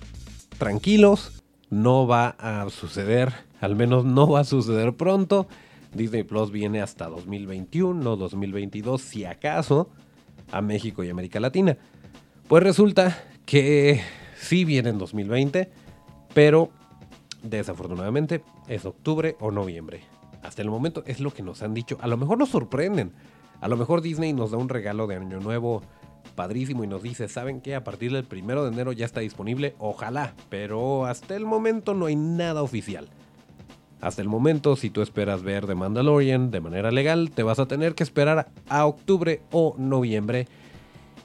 tranquilos, 0.57 1.43
no 1.69 2.07
va 2.07 2.29
a 2.39 2.67
suceder, 2.71 3.31
al 3.63 3.77
menos 3.77 4.03
no 4.03 4.27
va 4.27 4.41
a 4.41 4.43
suceder 4.43 4.93
pronto. 4.93 5.47
Disney 5.93 6.23
Plus 6.23 6.51
viene 6.51 6.81
hasta 6.81 7.07
2021, 7.07 8.17
2022, 8.17 9.01
si 9.01 9.23
acaso, 9.23 9.89
a 10.51 10.61
México 10.61 11.01
y 11.03 11.09
América 11.09 11.39
Latina. 11.39 11.77
Pues 12.49 12.61
resulta 12.61 13.23
que 13.45 14.01
sí 14.37 14.65
viene 14.65 14.89
en 14.89 14.97
2020, 14.97 15.71
pero 16.33 16.71
desafortunadamente 17.41 18.43
es 18.67 18.85
octubre 18.85 19.37
o 19.39 19.49
noviembre. 19.49 20.01
Hasta 20.41 20.61
el 20.61 20.69
momento 20.69 21.03
es 21.05 21.21
lo 21.21 21.33
que 21.33 21.41
nos 21.41 21.63
han 21.63 21.73
dicho. 21.73 21.97
A 22.01 22.07
lo 22.07 22.17
mejor 22.17 22.37
nos 22.37 22.49
sorprenden. 22.49 23.13
A 23.61 23.69
lo 23.69 23.77
mejor 23.77 24.01
Disney 24.01 24.33
nos 24.33 24.51
da 24.51 24.57
un 24.57 24.67
regalo 24.67 25.07
de 25.07 25.15
Año 25.15 25.39
Nuevo 25.39 25.83
padrísimo 26.35 26.83
y 26.83 26.87
nos 26.87 27.01
dice, 27.01 27.29
¿saben 27.29 27.61
qué? 27.61 27.75
A 27.75 27.83
partir 27.85 28.11
del 28.11 28.25
primero 28.25 28.63
de 28.63 28.73
enero 28.73 28.91
ya 28.91 29.05
está 29.05 29.21
disponible, 29.21 29.73
ojalá, 29.79 30.33
pero 30.49 31.05
hasta 31.05 31.37
el 31.37 31.45
momento 31.45 31.93
no 31.93 32.07
hay 32.07 32.17
nada 32.17 32.61
oficial. 32.61 33.07
Hasta 34.03 34.21
el 34.21 34.27
momento, 34.27 34.75
si 34.75 34.89
tú 34.89 35.01
esperas 35.01 35.43
ver 35.43 35.65
The 35.65 35.75
Mandalorian 35.75 36.51
de 36.51 36.59
manera 36.59 36.91
legal, 36.91 37.31
te 37.31 37.41
vas 37.41 37.59
a 37.59 37.67
tener 37.67 37.95
que 37.95 38.03
esperar 38.03 38.49
a 38.67 38.85
octubre 38.85 39.41
o 39.51 39.75
noviembre. 39.77 40.47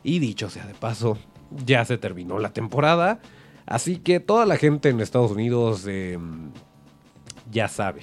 Y 0.04 0.20
dicho 0.20 0.48
sea 0.48 0.64
de 0.64 0.74
paso, 0.74 1.18
ya 1.64 1.84
se 1.84 1.98
terminó 1.98 2.38
la 2.38 2.52
temporada. 2.52 3.18
Así 3.66 3.96
que 3.98 4.20
toda 4.20 4.46
la 4.46 4.56
gente 4.56 4.90
en 4.90 5.00
Estados 5.00 5.32
Unidos 5.32 5.86
em, 5.88 6.52
ya 7.50 7.66
sabe. 7.66 8.02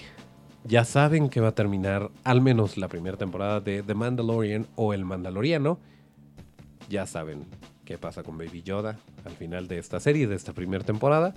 Ya 0.65 0.83
saben 0.83 1.29
que 1.29 1.39
va 1.39 1.49
a 1.49 1.55
terminar 1.55 2.11
al 2.25 2.41
menos 2.41 2.77
la 2.77 2.89
primera 2.89 3.15
temporada 3.15 3.61
de 3.61 3.81
The 3.81 3.93
Mandalorian 3.93 4.67
o 4.75 4.93
El 4.93 5.05
Mandaloriano 5.05 5.79
ya 6.89 7.05
saben 7.05 7.45
qué 7.83 7.97
pasa 7.97 8.23
con 8.23 8.37
Baby 8.37 8.61
Yoda 8.63 8.99
al 9.23 9.33
final 9.33 9.67
de 9.67 9.79
esta 9.79 9.99
serie, 9.99 10.27
de 10.27 10.35
esta 10.35 10.53
primera 10.53 10.83
temporada, 10.83 11.33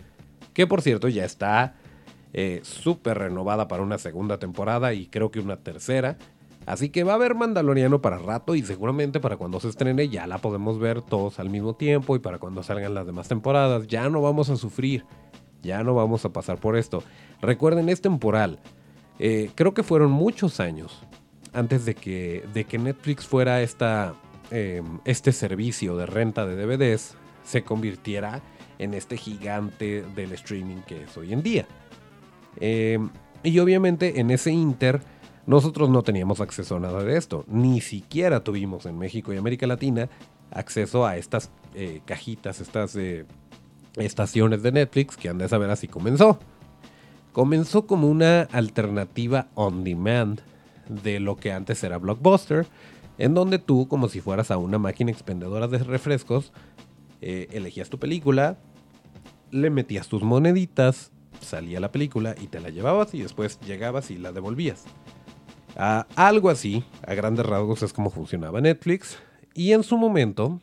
que 0.52 0.66
por 0.66 0.82
cierto 0.82 1.08
ya 1.08 1.24
está 1.24 1.76
eh, 2.32 2.60
súper 2.62 3.18
renovada 3.18 3.68
para 3.68 3.82
una 3.82 3.98
segunda 3.98 4.38
temporada 4.38 4.92
y 4.94 5.06
creo 5.06 5.30
que 5.30 5.40
una 5.40 5.56
tercera. 5.58 6.18
Así 6.66 6.90
que 6.90 7.02
va 7.02 7.12
a 7.12 7.14
haber 7.14 7.34
Mandaloriano 7.34 8.02
para 8.02 8.18
rato 8.18 8.54
y 8.54 8.62
seguramente 8.62 9.20
para 9.20 9.36
cuando 9.36 9.58
se 9.58 9.68
estrene 9.68 10.08
ya 10.08 10.26
la 10.26 10.38
podemos 10.38 10.78
ver 10.78 11.00
todos 11.00 11.38
al 11.38 11.48
mismo 11.48 11.74
tiempo 11.74 12.14
y 12.14 12.18
para 12.18 12.38
cuando 12.38 12.62
salgan 12.62 12.94
las 12.94 13.06
demás 13.06 13.26
temporadas 13.28 13.86
ya 13.86 14.10
no 14.10 14.20
vamos 14.20 14.50
a 14.50 14.56
sufrir, 14.56 15.06
ya 15.62 15.82
no 15.82 15.94
vamos 15.94 16.24
a 16.24 16.32
pasar 16.32 16.58
por 16.58 16.76
esto. 16.76 17.02
Recuerden, 17.40 17.88
es 17.88 18.02
temporal. 18.02 18.58
Eh, 19.18 19.50
creo 19.54 19.72
que 19.72 19.82
fueron 19.82 20.10
muchos 20.10 20.60
años 20.60 21.02
antes 21.54 21.86
de 21.86 21.94
que, 21.94 22.44
de 22.52 22.64
que 22.64 22.78
Netflix 22.78 23.26
fuera 23.26 23.62
esta 23.62 24.14
Em, 24.50 25.00
este 25.04 25.32
servicio 25.32 25.96
de 25.96 26.06
renta 26.06 26.46
de 26.46 26.56
DVDs 26.56 27.16
se 27.44 27.64
convirtiera 27.64 28.40
en 28.78 28.94
este 28.94 29.18
gigante 29.18 30.02
del 30.14 30.32
streaming 30.32 30.80
que 30.86 31.02
es 31.02 31.16
hoy 31.18 31.34
en 31.34 31.42
día. 31.42 31.66
Em, 32.60 33.10
y 33.42 33.58
obviamente 33.58 34.20
en 34.20 34.30
ese 34.30 34.50
inter 34.50 35.00
nosotros 35.46 35.88
no 35.88 36.02
teníamos 36.02 36.40
acceso 36.40 36.76
a 36.76 36.80
nada 36.80 37.02
de 37.02 37.16
esto. 37.16 37.44
Ni 37.48 37.80
siquiera 37.80 38.44
tuvimos 38.44 38.86
en 38.86 38.98
México 38.98 39.32
y 39.32 39.36
América 39.36 39.66
Latina 39.66 40.08
acceso 40.50 41.06
a 41.06 41.16
estas 41.16 41.50
eh, 41.74 42.00
cajitas, 42.04 42.60
estas 42.60 42.96
eh, 42.96 43.24
estaciones 43.96 44.62
de 44.62 44.72
Netflix 44.72 45.16
que 45.16 45.28
han 45.28 45.38
de 45.38 45.48
saber 45.48 45.70
así 45.70 45.88
comenzó. 45.88 46.38
Comenzó 47.32 47.86
como 47.86 48.08
una 48.08 48.42
alternativa 48.52 49.48
on 49.54 49.84
demand 49.84 50.40
de 50.88 51.20
lo 51.20 51.36
que 51.36 51.52
antes 51.52 51.82
era 51.84 51.98
Blockbuster 51.98 52.66
en 53.18 53.34
donde 53.34 53.58
tú, 53.58 53.88
como 53.88 54.08
si 54.08 54.20
fueras 54.20 54.50
a 54.50 54.56
una 54.56 54.78
máquina 54.78 55.10
expendedora 55.10 55.68
de 55.68 55.78
refrescos, 55.78 56.52
eh, 57.20 57.48
elegías 57.50 57.90
tu 57.90 57.98
película, 57.98 58.58
le 59.50 59.70
metías 59.70 60.08
tus 60.08 60.22
moneditas, 60.22 61.10
salía 61.40 61.80
la 61.80 61.92
película 61.92 62.34
y 62.40 62.46
te 62.46 62.60
la 62.60 62.70
llevabas 62.70 63.14
y 63.14 63.22
después 63.22 63.58
llegabas 63.60 64.10
y 64.10 64.18
la 64.18 64.32
devolvías. 64.32 64.84
algo 65.76 66.50
así, 66.50 66.84
a 67.06 67.14
grandes 67.14 67.46
rasgos, 67.46 67.82
es 67.82 67.92
como 67.92 68.10
funcionaba 68.10 68.60
Netflix. 68.60 69.18
Y 69.54 69.72
en 69.72 69.82
su 69.82 69.96
momento, 69.96 70.60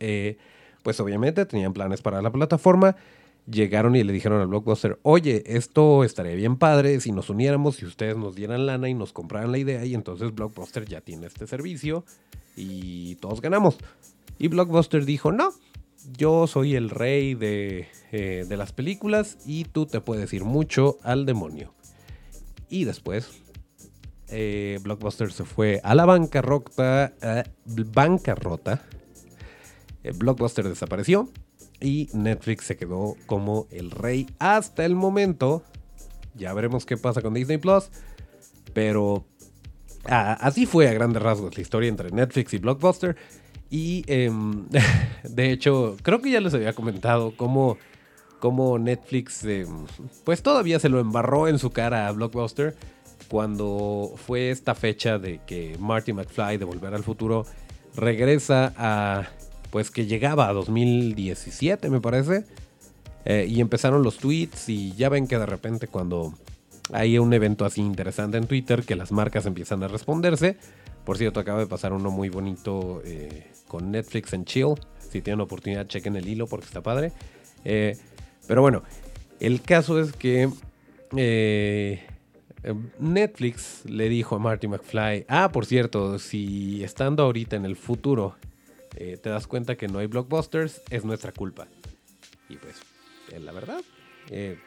eh, 0.00 0.38
pues 0.82 1.00
obviamente 1.00 1.44
tenían 1.46 1.72
planes 1.72 2.02
para 2.02 2.22
la 2.22 2.30
plataforma 2.30 2.96
llegaron 3.50 3.94
y 3.96 4.02
le 4.02 4.12
dijeron 4.12 4.40
al 4.40 4.46
Blockbuster, 4.46 4.98
oye, 5.02 5.42
esto 5.46 6.04
estaría 6.04 6.34
bien 6.34 6.56
padre 6.56 7.00
si 7.00 7.12
nos 7.12 7.30
uniéramos, 7.30 7.76
si 7.76 7.84
ustedes 7.84 8.16
nos 8.16 8.34
dieran 8.34 8.66
lana 8.66 8.88
y 8.88 8.94
nos 8.94 9.12
compraran 9.12 9.52
la 9.52 9.58
idea 9.58 9.84
y 9.84 9.94
entonces 9.94 10.34
Blockbuster 10.34 10.86
ya 10.86 11.00
tiene 11.00 11.26
este 11.26 11.46
servicio 11.46 12.04
y 12.56 13.16
todos 13.16 13.40
ganamos. 13.40 13.78
Y 14.38 14.48
Blockbuster 14.48 15.04
dijo, 15.04 15.32
no, 15.32 15.52
yo 16.12 16.46
soy 16.46 16.74
el 16.74 16.90
rey 16.90 17.34
de, 17.34 17.88
eh, 18.12 18.46
las 18.48 18.72
películas 18.72 19.38
y 19.46 19.64
tú 19.64 19.86
te 19.86 20.00
puedes 20.00 20.32
ir 20.32 20.44
mucho 20.44 20.98
al 21.02 21.26
demonio. 21.26 21.74
Y 22.68 22.84
después 22.84 23.30
eh, 24.28 24.78
Blockbuster 24.82 25.32
se 25.32 25.44
fue 25.44 25.80
a 25.82 25.94
la 25.94 26.04
bancarrota. 26.04 27.12
Eh, 27.20 27.44
bancarrota. 27.64 28.82
Blockbuster 30.16 30.68
desapareció 30.68 31.30
y 31.80 32.08
Netflix 32.12 32.64
se 32.64 32.76
quedó 32.76 33.16
como 33.26 33.66
el 33.70 33.90
rey 33.90 34.26
hasta 34.38 34.84
el 34.84 34.94
momento. 34.94 35.62
Ya 36.34 36.52
veremos 36.52 36.84
qué 36.84 36.96
pasa 36.96 37.22
con 37.22 37.34
Disney 37.34 37.58
Plus. 37.58 37.90
Pero 38.72 39.24
ah, 40.06 40.36
así 40.40 40.66
fue 40.66 40.88
a 40.88 40.92
grandes 40.92 41.22
rasgos 41.22 41.56
la 41.56 41.62
historia 41.62 41.88
entre 41.88 42.10
Netflix 42.10 42.52
y 42.54 42.58
Blockbuster. 42.58 43.16
Y 43.74 44.04
em, 44.06 44.68
de 45.24 45.50
hecho, 45.50 45.96
creo 46.02 46.22
que 46.22 46.30
ya 46.30 46.40
les 46.40 46.54
había 46.54 46.74
comentado 46.74 47.34
cómo, 47.36 47.76
cómo 48.38 48.78
Netflix 48.78 49.44
em, 49.44 49.66
pues 50.22 50.44
todavía 50.44 50.78
se 50.78 50.88
lo 50.88 51.00
embarró 51.00 51.48
en 51.48 51.58
su 51.58 51.70
cara 51.70 52.06
a 52.06 52.12
Blockbuster 52.12 52.76
cuando 53.26 54.14
fue 54.14 54.50
esta 54.50 54.76
fecha 54.76 55.18
de 55.18 55.40
que 55.44 55.76
Marty 55.80 56.12
McFly 56.12 56.56
de 56.56 56.64
Volver 56.64 56.94
al 56.94 57.02
Futuro 57.02 57.46
regresa 57.96 58.72
a 58.76 59.26
pues 59.72 59.90
que 59.90 60.06
llegaba 60.06 60.48
a 60.48 60.52
2017 60.52 61.90
me 61.90 62.00
parece. 62.00 62.44
Eh, 63.24 63.46
y 63.48 63.60
empezaron 63.60 64.04
los 64.04 64.18
tweets 64.18 64.68
y 64.68 64.92
ya 64.92 65.08
ven 65.08 65.26
que 65.26 65.36
de 65.36 65.46
repente 65.46 65.88
cuando 65.88 66.32
hay 66.92 67.18
un 67.18 67.32
evento 67.32 67.64
así 67.64 67.80
interesante 67.80 68.36
en 68.36 68.46
Twitter 68.46 68.84
que 68.84 68.94
las 68.94 69.10
marcas 69.10 69.46
empiezan 69.46 69.82
a 69.82 69.88
responderse. 69.88 70.58
Por 71.04 71.18
cierto, 71.18 71.40
acaba 71.40 71.58
de 71.58 71.66
pasar 71.66 71.92
uno 71.92 72.10
muy 72.10 72.28
bonito 72.28 73.02
eh, 73.04 73.50
con 73.68 73.90
Netflix 73.90 74.32
en 74.32 74.44
Chill. 74.44 74.74
Si 75.10 75.20
tienen 75.20 75.40
oportunidad, 75.40 75.86
chequen 75.86 76.16
el 76.16 76.26
hilo 76.26 76.46
porque 76.46 76.66
está 76.66 76.82
padre. 76.82 77.12
Eh, 77.64 77.96
pero 78.46 78.62
bueno, 78.62 78.82
el 79.40 79.62
caso 79.62 80.00
es 80.00 80.12
que 80.12 80.48
Netflix 82.98 83.82
le 83.84 84.08
dijo 84.08 84.36
a 84.36 84.38
Marty 84.38 84.68
McFly, 84.68 85.26
ah, 85.28 85.50
por 85.52 85.66
cierto, 85.66 86.18
si 86.18 86.82
estando 86.82 87.22
ahorita 87.22 87.56
en 87.56 87.64
el 87.64 87.76
futuro 87.76 88.36
eh, 88.96 89.18
te 89.20 89.30
das 89.30 89.46
cuenta 89.46 89.76
que 89.76 89.88
no 89.88 89.98
hay 89.98 90.06
blockbusters, 90.06 90.82
es 90.90 91.04
nuestra 91.04 91.32
culpa. 91.32 91.66
Y 92.48 92.56
pues, 92.56 92.76
eh, 93.32 93.40
la 93.40 93.52
verdad, 93.52 93.80
eh, 94.30 94.58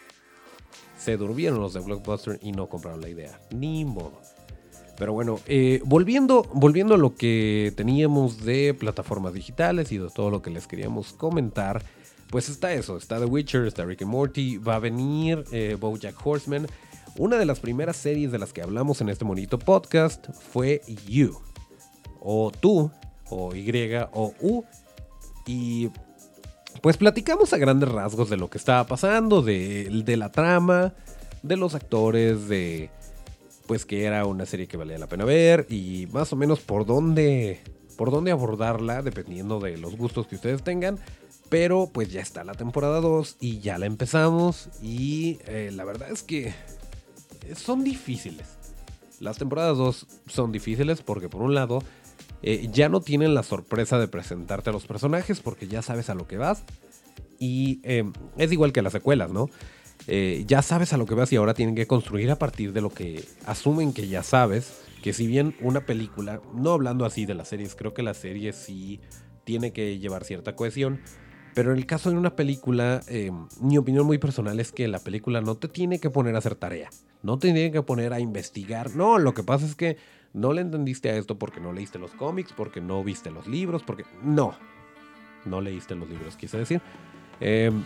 se 0.98 1.18
durmieron 1.18 1.60
los 1.60 1.74
de 1.74 1.80
Blockbuster 1.80 2.40
y 2.42 2.52
no 2.52 2.68
compraron 2.68 3.02
la 3.02 3.10
idea. 3.10 3.40
Ni 3.52 3.86
modo. 3.86 4.20
Pero 4.98 5.14
bueno, 5.14 5.40
volviendo, 5.86 6.44
volviendo 6.54 6.96
a 6.96 6.98
lo 6.98 7.16
que 7.16 7.72
teníamos 7.76 8.44
de 8.44 8.74
plataformas 8.74 9.34
digitales 9.34 9.92
y 9.92 9.98
de 9.98 10.10
todo 10.10 10.32
lo 10.32 10.42
que 10.42 10.50
les 10.50 10.66
queríamos 10.68 11.14
comentar, 11.14 11.84
pues 12.30 12.50
está 12.50 12.74
eso, 12.74 12.98
está 12.98 13.20
The 13.20 13.26
Witcher, 13.26 13.68
está 13.68 13.86
Rick 13.86 14.02
and 14.02 14.12
Morty, 14.12 14.58
va 14.58 14.76
a 14.76 14.80
venir 14.80 15.46
Bojack 15.80 16.16
Horseman. 16.26 16.68
Una 17.18 17.38
de 17.38 17.46
las 17.46 17.60
primeras 17.60 17.98
series 17.98 18.32
de 18.32 18.38
las 18.38 18.54
que 18.54 18.62
hablamos 18.62 19.02
en 19.02 19.10
este 19.10 19.26
bonito 19.26 19.58
podcast 19.58 20.30
fue 20.52 20.82
You, 21.08 21.40
o 22.20 22.52
Tú, 22.52 22.92
o 23.30 23.56
Y 23.56 23.96
o 24.14 24.34
U. 24.42 24.64
Y 25.46 25.90
pues 26.82 26.98
platicamos 26.98 27.54
a 27.54 27.58
grandes 27.58 27.90
rasgos 27.90 28.30
de 28.30 28.38
lo 28.38 28.50
que 28.50 28.58
estaba 28.58 28.86
pasando, 28.86 29.42
de, 29.42 30.04
de 30.06 30.18
la 30.18 30.32
trama, 30.32 30.94
de 31.42 31.58
los 31.58 31.74
actores, 31.74 32.48
de 32.48 32.90
pues 33.68 33.86
que 33.86 34.06
era 34.06 34.26
una 34.26 34.46
serie 34.46 34.68
que 34.68 34.78
valía 34.78 34.98
la 34.98 35.08
pena 35.08 35.26
ver 35.26 35.68
y 35.70 36.08
más 36.12 36.34
o 36.34 36.36
menos 36.36 36.62
por 36.62 36.86
dónde 36.86 37.60
por 37.98 38.12
dónde 38.12 38.32
abordarla 38.32 39.02
dependiendo 39.02 39.60
de 39.60 39.78
los 39.78 39.98
gustos 39.98 40.28
que 40.28 40.36
ustedes 40.36 40.64
tengan. 40.64 41.00
Pero 41.50 41.90
pues 41.92 42.12
ya 42.12 42.22
está 42.22 42.44
la 42.44 42.54
temporada 42.54 43.02
2 43.02 43.38
y 43.40 43.60
ya 43.60 43.78
la 43.78 43.86
empezamos 43.86 44.70
y 44.82 45.40
eh, 45.48 45.72
la 45.74 45.86
verdad 45.86 46.12
es 46.12 46.24
que 46.24 46.54
son 47.56 47.84
difíciles. 47.84 48.48
Las 49.20 49.38
temporadas 49.38 49.78
2 49.78 50.08
son 50.28 50.52
difíciles 50.52 51.02
porque 51.02 51.30
por 51.30 51.42
un 51.42 51.56
lado 51.56 51.82
eh, 52.44 52.68
ya 52.72 52.90
no 52.90 53.02
tienen 53.02 53.34
la 53.34 53.44
sorpresa 53.44 53.98
de 53.98 54.08
presentarte 54.08 54.70
a 54.70 54.74
los 54.74 54.86
personajes 54.86 55.40
porque 55.40 55.68
ya 55.68 55.82
sabes 55.82 56.10
a 56.10 56.16
lo 56.16 56.28
que 56.28 56.38
vas. 56.38 56.64
Y 57.40 57.80
eh, 57.84 58.04
es 58.38 58.52
igual 58.52 58.74
que 58.74 58.82
las 58.82 58.94
secuelas, 58.94 59.32
¿no? 59.32 59.50
Ya 60.08 60.62
sabes 60.62 60.94
a 60.94 60.98
lo 60.98 61.06
que 61.06 61.16
vas 61.16 61.32
y 61.34 61.36
ahora 61.36 61.54
tienen 61.54 61.76
que 61.76 61.88
construir 61.88 62.32
a 62.32 62.40
partir 62.40 62.74
de 62.74 62.82
lo 62.82 62.90
que 62.90 63.24
asumen 63.46 63.94
que 63.94 64.08
ya 64.08 64.24
sabes. 64.24 64.84
Que 65.04 65.14
si 65.14 65.28
bien 65.28 65.56
una 65.62 65.86
película, 65.86 66.42
no 66.54 66.72
hablando 66.72 67.06
así 67.06 67.26
de 67.26 67.36
las 67.36 67.50
series, 67.50 67.76
creo 67.76 67.94
que 67.94 68.04
la 68.04 68.14
serie 68.14 68.52
sí 68.54 69.00
tiene 69.44 69.72
que 69.72 70.00
llevar 70.00 70.24
cierta 70.26 70.56
cohesión. 70.56 71.00
Pero 71.54 71.72
en 71.72 71.78
el 71.78 71.86
caso 71.86 72.12
de 72.12 72.18
una 72.18 72.36
película, 72.36 73.02
eh, 73.08 73.32
mi 73.62 73.78
opinión 73.80 74.06
muy 74.06 74.20
personal 74.20 74.60
es 74.60 74.72
que 74.72 74.88
la 74.88 75.00
película 75.00 75.42
no 75.42 75.56
te 75.56 75.68
tiene 75.68 76.00
que 76.00 76.10
poner 76.10 76.36
a 76.36 76.38
hacer 76.38 76.56
tarea. 76.56 76.90
No 77.24 77.40
te 77.40 77.52
tiene 77.52 77.72
que 77.72 77.82
poner 77.82 78.14
a 78.14 78.20
investigar. 78.20 78.96
No, 78.96 79.18
lo 79.18 79.34
que 79.34 79.42
pasa 79.42 79.66
es 79.66 79.74
que 79.74 79.98
no 80.34 80.54
le 80.54 80.62
entendiste 80.62 81.10
a 81.10 81.16
esto 81.16 81.40
porque 81.40 81.60
no 81.60 81.74
leíste 81.74 81.98
los 81.98 82.12
cómics, 82.12 82.54
porque 82.56 82.80
no 82.80 83.04
viste 83.04 83.32
los 83.32 83.48
libros, 83.48 83.82
porque... 83.82 84.04
No, 84.22 84.56
no 85.46 85.62
leíste 85.62 85.96
los 85.96 86.08
libros, 86.08 86.38
quise 86.38 86.58
decir. 86.60 86.80
Em, 87.40 87.82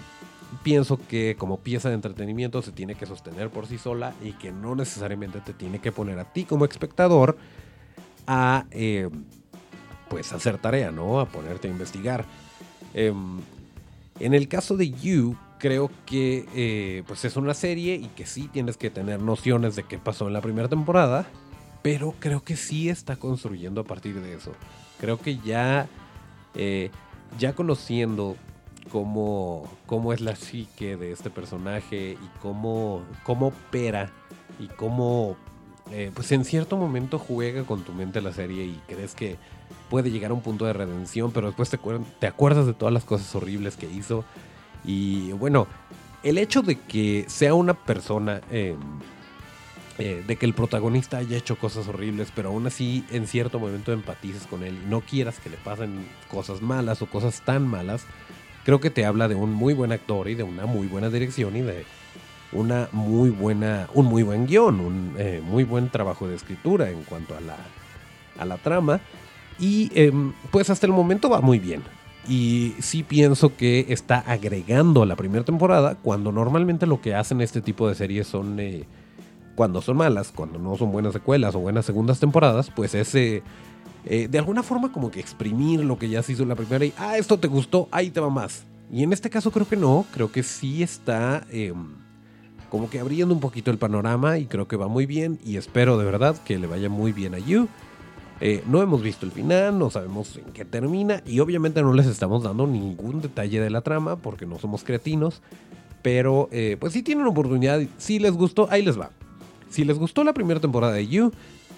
pienso 0.63 0.99
que 1.07 1.35
como 1.37 1.59
pieza 1.59 1.89
de 1.89 1.95
entretenimiento 1.95 2.61
se 2.61 2.71
tiene 2.71 2.95
que 2.95 3.05
sostener 3.05 3.49
por 3.49 3.67
sí 3.67 3.77
sola 3.77 4.13
y 4.21 4.33
que 4.33 4.51
no 4.51 4.75
necesariamente 4.75 5.39
te 5.41 5.53
tiene 5.53 5.79
que 5.79 5.91
poner 5.91 6.19
a 6.19 6.31
ti 6.31 6.45
como 6.45 6.65
espectador 6.65 7.37
a 8.27 8.65
em, 8.71 9.09
pues 10.09 10.33
hacer 10.33 10.57
tarea, 10.57 10.91
¿no? 10.91 11.19
A 11.19 11.25
ponerte 11.25 11.67
a 11.67 11.71
investigar. 11.71 12.25
Em, 12.93 13.39
en 14.19 14.33
el 14.33 14.47
caso 14.47 14.77
de 14.77 14.91
You, 14.91 15.35
creo 15.57 15.89
que 16.05 16.45
eh, 16.53 17.03
pues 17.07 17.23
es 17.25 17.37
una 17.37 17.53
serie 17.53 17.95
y 17.95 18.07
que 18.07 18.25
sí 18.25 18.49
tienes 18.51 18.77
que 18.77 18.89
tener 18.89 19.21
nociones 19.21 19.75
de 19.75 19.83
qué 19.83 19.97
pasó 19.97 20.27
en 20.27 20.33
la 20.33 20.41
primera 20.41 20.67
temporada, 20.67 21.25
pero 21.81 22.13
creo 22.19 22.43
que 22.43 22.55
sí 22.55 22.89
está 22.89 23.15
construyendo 23.15 23.81
a 23.81 23.83
partir 23.83 24.19
de 24.21 24.35
eso. 24.35 24.51
Creo 24.99 25.19
que 25.19 25.37
ya, 25.37 25.87
eh, 26.55 26.91
ya 27.39 27.53
conociendo 27.53 28.35
cómo, 28.89 29.67
cómo 29.85 30.13
es 30.13 30.21
la 30.21 30.35
psique 30.35 30.97
de 30.97 31.11
este 31.11 31.29
personaje 31.29 32.17
y 32.21 32.39
cómo, 32.41 33.03
cómo 33.23 33.47
opera 33.47 34.11
y 34.59 34.67
cómo 34.67 35.37
eh, 35.91 36.09
pues 36.13 36.31
en 36.31 36.45
cierto 36.45 36.77
momento 36.77 37.19
juega 37.19 37.63
con 37.63 37.83
tu 37.83 37.91
mente 37.91 38.21
la 38.21 38.31
serie 38.31 38.65
y 38.65 38.79
crees 38.87 39.13
que 39.13 39.37
puede 39.89 40.09
llegar 40.09 40.31
a 40.31 40.33
un 40.33 40.41
punto 40.41 40.65
de 40.65 40.71
redención, 40.71 41.31
pero 41.31 41.47
después 41.47 41.69
te, 41.69 42.27
acuerdas 42.27 42.65
de 42.65 42.73
todas 42.73 42.93
las 42.93 43.03
cosas 43.03 43.33
horribles 43.35 43.75
que 43.75 43.87
hizo. 43.87 44.23
Y 44.85 45.33
bueno, 45.33 45.67
el 46.23 46.37
hecho 46.37 46.61
de 46.61 46.79
que 46.79 47.25
sea 47.27 47.53
una 47.55 47.73
persona, 47.73 48.39
em, 48.51 48.77
eh, 49.97 50.23
de 50.25 50.35
que 50.37 50.45
el 50.45 50.53
protagonista 50.53 51.17
haya 51.17 51.35
hecho 51.35 51.57
cosas 51.57 51.89
horribles, 51.89 52.31
pero 52.33 52.49
aún 52.49 52.67
así 52.67 53.03
en 53.11 53.27
cierto 53.27 53.59
momento 53.59 53.91
empatices 53.91 54.47
con 54.47 54.63
él 54.63 54.79
y 54.85 54.89
no 54.89 55.01
quieras 55.01 55.39
que 55.39 55.49
le 55.49 55.57
pasen 55.57 56.07
cosas 56.29 56.61
malas 56.61 57.01
o 57.01 57.07
cosas 57.07 57.41
tan 57.41 57.67
malas, 57.67 58.05
creo 58.63 58.79
que 58.79 58.89
te 58.89 59.05
habla 59.05 59.27
de 59.27 59.35
un 59.35 59.53
muy 59.53 59.73
buen 59.73 59.91
actor 59.91 60.29
y 60.29 60.35
de 60.35 60.43
una 60.43 60.65
muy 60.65 60.87
buena 60.87 61.09
dirección 61.09 61.55
y 61.55 61.61
de 61.61 61.85
una 62.51 62.89
muy 62.91 63.29
buena, 63.29 63.87
un 63.93 64.05
muy 64.05 64.23
buen 64.23 64.45
guion, 64.45 64.79
un 64.79 65.15
eh, 65.17 65.41
muy 65.43 65.63
buen 65.63 65.89
trabajo 65.89 66.27
de 66.27 66.35
escritura 66.35 66.89
en 66.89 67.03
cuanto 67.03 67.35
a 67.35 67.41
la, 67.41 67.57
a 68.37 68.45
la 68.45 68.57
trama. 68.57 68.99
Y 69.59 69.91
em, 69.95 70.33
pues 70.51 70.69
hasta 70.69 70.85
el 70.85 70.93
momento 70.93 71.29
va 71.29 71.41
muy 71.41 71.59
bien. 71.59 71.83
Y 72.27 72.75
sí 72.79 73.03
pienso 73.03 73.55
que 73.55 73.87
está 73.89 74.19
agregando 74.19 75.03
a 75.03 75.05
la 75.05 75.15
primera 75.15 75.43
temporada 75.43 75.95
cuando 75.95 76.31
normalmente 76.31 76.85
lo 76.85 77.01
que 77.01 77.15
hacen 77.15 77.41
este 77.41 77.61
tipo 77.61 77.87
de 77.87 77.95
series 77.95 78.27
son... 78.27 78.59
Eh, 78.59 78.85
cuando 79.55 79.81
son 79.81 79.97
malas, 79.97 80.31
cuando 80.33 80.57
no 80.59 80.77
son 80.77 80.91
buenas 80.91 81.13
secuelas 81.13 81.53
o 81.55 81.59
buenas 81.59 81.85
segundas 81.85 82.19
temporadas, 82.19 82.71
pues 82.73 82.95
es 82.95 83.13
eh, 84.05 84.27
de 84.29 84.37
alguna 84.39 84.63
forma 84.63 84.91
como 84.91 85.11
que 85.11 85.19
exprimir 85.19 85.83
lo 85.83 85.97
que 85.97 86.09
ya 86.09 86.23
se 86.23 86.33
hizo 86.33 86.43
en 86.43 86.49
la 86.49 86.55
primera 86.55 86.85
y, 86.85 86.93
ah, 86.97 87.17
esto 87.17 87.39
te 87.39 87.47
gustó, 87.47 87.87
ahí 87.91 88.09
te 88.09 88.19
va 88.19 88.29
más. 88.29 88.63
Y 88.91 89.03
en 89.03 89.13
este 89.13 89.29
caso 89.29 89.51
creo 89.51 89.67
que 89.67 89.77
no, 89.77 90.05
creo 90.13 90.31
que 90.31 90.43
sí 90.43 90.83
está 90.83 91.45
em, 91.49 91.93
como 92.69 92.89
que 92.89 92.99
abriendo 92.99 93.33
un 93.33 93.39
poquito 93.39 93.71
el 93.71 93.77
panorama 93.77 94.37
y 94.37 94.45
creo 94.45 94.67
que 94.67 94.75
va 94.75 94.87
muy 94.87 95.05
bien 95.05 95.39
y 95.45 95.57
espero 95.57 95.97
de 95.97 96.05
verdad 96.05 96.35
que 96.43 96.57
le 96.57 96.67
vaya 96.67 96.89
muy 96.89 97.11
bien 97.11 97.35
a 97.35 97.39
You. 97.39 97.67
Eh, 98.43 98.63
no 98.65 98.81
hemos 98.81 99.03
visto 99.03 99.25
el 99.25 99.31
final, 99.31 99.77
no 99.77 99.91
sabemos 99.91 100.35
en 100.35 100.51
qué 100.51 100.65
termina 100.65 101.21
y 101.27 101.39
obviamente 101.41 101.83
no 101.83 101.93
les 101.93 102.07
estamos 102.07 102.41
dando 102.41 102.65
ningún 102.65 103.21
detalle 103.21 103.61
de 103.61 103.69
la 103.69 103.81
trama 103.81 104.15
porque 104.15 104.47
no 104.47 104.57
somos 104.57 104.83
cretinos. 104.83 105.41
Pero 106.01 106.49
eh, 106.51 106.75
pues 106.79 106.93
si 106.93 107.03
tienen 107.03 107.27
oportunidad, 107.27 107.79
si 107.97 108.17
les 108.17 108.31
gustó, 108.31 108.67
ahí 108.71 108.81
les 108.81 108.99
va. 108.99 109.11
Si 109.69 109.85
les 109.85 109.97
gustó 109.97 110.23
la 110.23 110.33
primera 110.33 110.59
temporada 110.59 110.93
de 110.93 111.07
You, 111.07 111.31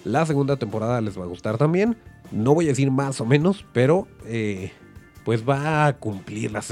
la 0.04 0.26
segunda 0.26 0.58
temporada 0.58 1.02
les 1.02 1.18
va 1.18 1.24
a 1.24 1.28
gustar 1.28 1.58
también. 1.58 1.98
No 2.32 2.54
voy 2.54 2.66
a 2.66 2.70
decir 2.70 2.92
más 2.92 3.22
o 3.22 3.26
menos, 3.26 3.66
pero 3.74 4.08
eh, 4.26 4.72
pues 5.24 5.48
va 5.48 5.88
a 5.88 5.98
cumplir 5.98 6.52
las, 6.52 6.72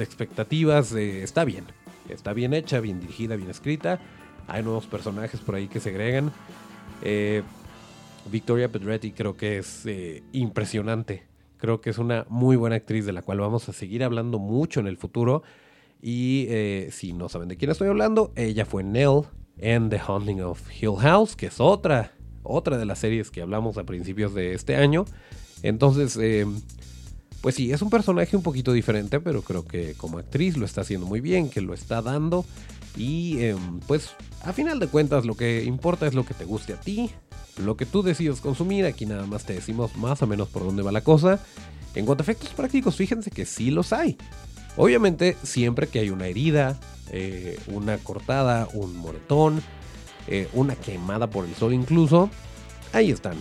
expectativas. 0.00 0.92
está 0.92 1.44
bien, 1.44 1.64
está 2.08 2.32
bien 2.32 2.54
hecha, 2.54 2.80
bien 2.80 3.00
dirigida, 3.00 3.36
bien 3.36 3.50
escrita. 3.50 4.00
Hay 4.48 4.62
nuevos 4.62 4.86
personajes 4.86 5.40
por 5.40 5.54
ahí 5.54 5.68
que 5.68 5.80
se 5.80 5.90
agregan. 5.90 6.32
Eh, 7.02 7.42
Victoria 8.30 8.70
Pedretti 8.70 9.12
creo 9.12 9.36
que 9.36 9.58
es 9.58 9.86
eh, 9.86 10.22
impresionante. 10.32 11.24
Creo 11.58 11.80
que 11.80 11.90
es 11.90 11.98
una 11.98 12.26
muy 12.28 12.56
buena 12.56 12.76
actriz 12.76 13.06
de 13.06 13.12
la 13.12 13.22
cual 13.22 13.40
vamos 13.40 13.68
a 13.68 13.72
seguir 13.72 14.04
hablando 14.04 14.38
mucho 14.38 14.80
en 14.80 14.86
el 14.86 14.96
futuro. 14.96 15.42
Y 16.02 16.46
eh, 16.48 16.88
si 16.92 17.12
no 17.12 17.28
saben 17.28 17.48
de 17.48 17.56
quién 17.56 17.70
estoy 17.70 17.88
hablando, 17.88 18.32
ella 18.36 18.66
fue 18.66 18.82
Nell 18.82 19.22
en 19.58 19.88
The 19.88 19.98
Haunting 19.98 20.42
of 20.42 20.60
Hill 20.70 20.96
House, 21.00 21.34
que 21.34 21.46
es 21.46 21.60
otra, 21.60 22.12
otra 22.48 22.78
de 22.78 22.86
las 22.86 22.98
series 22.98 23.30
que 23.30 23.42
hablamos 23.42 23.78
a 23.78 23.84
principios 23.84 24.34
de 24.34 24.54
este 24.54 24.76
año. 24.76 25.04
Entonces, 25.62 26.16
eh, 26.20 26.46
pues 27.40 27.54
sí, 27.54 27.72
es 27.72 27.82
un 27.82 27.90
personaje 27.90 28.36
un 28.36 28.42
poquito 28.42 28.72
diferente, 28.72 29.20
pero 29.20 29.42
creo 29.42 29.66
que 29.66 29.94
como 29.94 30.18
actriz 30.18 30.56
lo 30.56 30.64
está 30.64 30.82
haciendo 30.82 31.06
muy 31.06 31.20
bien, 31.20 31.48
que 31.48 31.60
lo 31.60 31.74
está 31.74 32.02
dando. 32.02 32.44
Y 32.96 33.38
pues 33.86 34.10
a 34.42 34.52
final 34.52 34.78
de 34.78 34.88
cuentas 34.88 35.26
lo 35.26 35.36
que 35.36 35.64
importa 35.64 36.06
es 36.06 36.14
lo 36.14 36.24
que 36.24 36.34
te 36.34 36.44
guste 36.44 36.72
a 36.72 36.80
ti, 36.80 37.10
lo 37.62 37.76
que 37.76 37.84
tú 37.84 38.02
decides 38.02 38.40
consumir. 38.40 38.86
Aquí 38.86 39.06
nada 39.06 39.26
más 39.26 39.44
te 39.44 39.52
decimos 39.52 39.96
más 39.96 40.22
o 40.22 40.26
menos 40.26 40.48
por 40.48 40.64
dónde 40.64 40.82
va 40.82 40.92
la 40.92 41.02
cosa. 41.02 41.40
En 41.94 42.06
cuanto 42.06 42.22
a 42.22 42.24
efectos 42.24 42.50
prácticos, 42.50 42.96
fíjense 42.96 43.30
que 43.30 43.46
sí 43.46 43.70
los 43.70 43.92
hay. 43.92 44.16
Obviamente, 44.76 45.36
siempre 45.42 45.86
que 45.86 46.00
hay 46.00 46.10
una 46.10 46.26
herida, 46.26 46.78
eh, 47.10 47.58
una 47.68 47.98
cortada, 47.98 48.68
un 48.74 48.96
moretón, 48.96 49.62
eh, 50.28 50.48
una 50.52 50.74
quemada 50.74 51.28
por 51.28 51.44
el 51.44 51.54
sol 51.54 51.72
incluso, 51.72 52.30
ahí 52.92 53.10
están. 53.10 53.36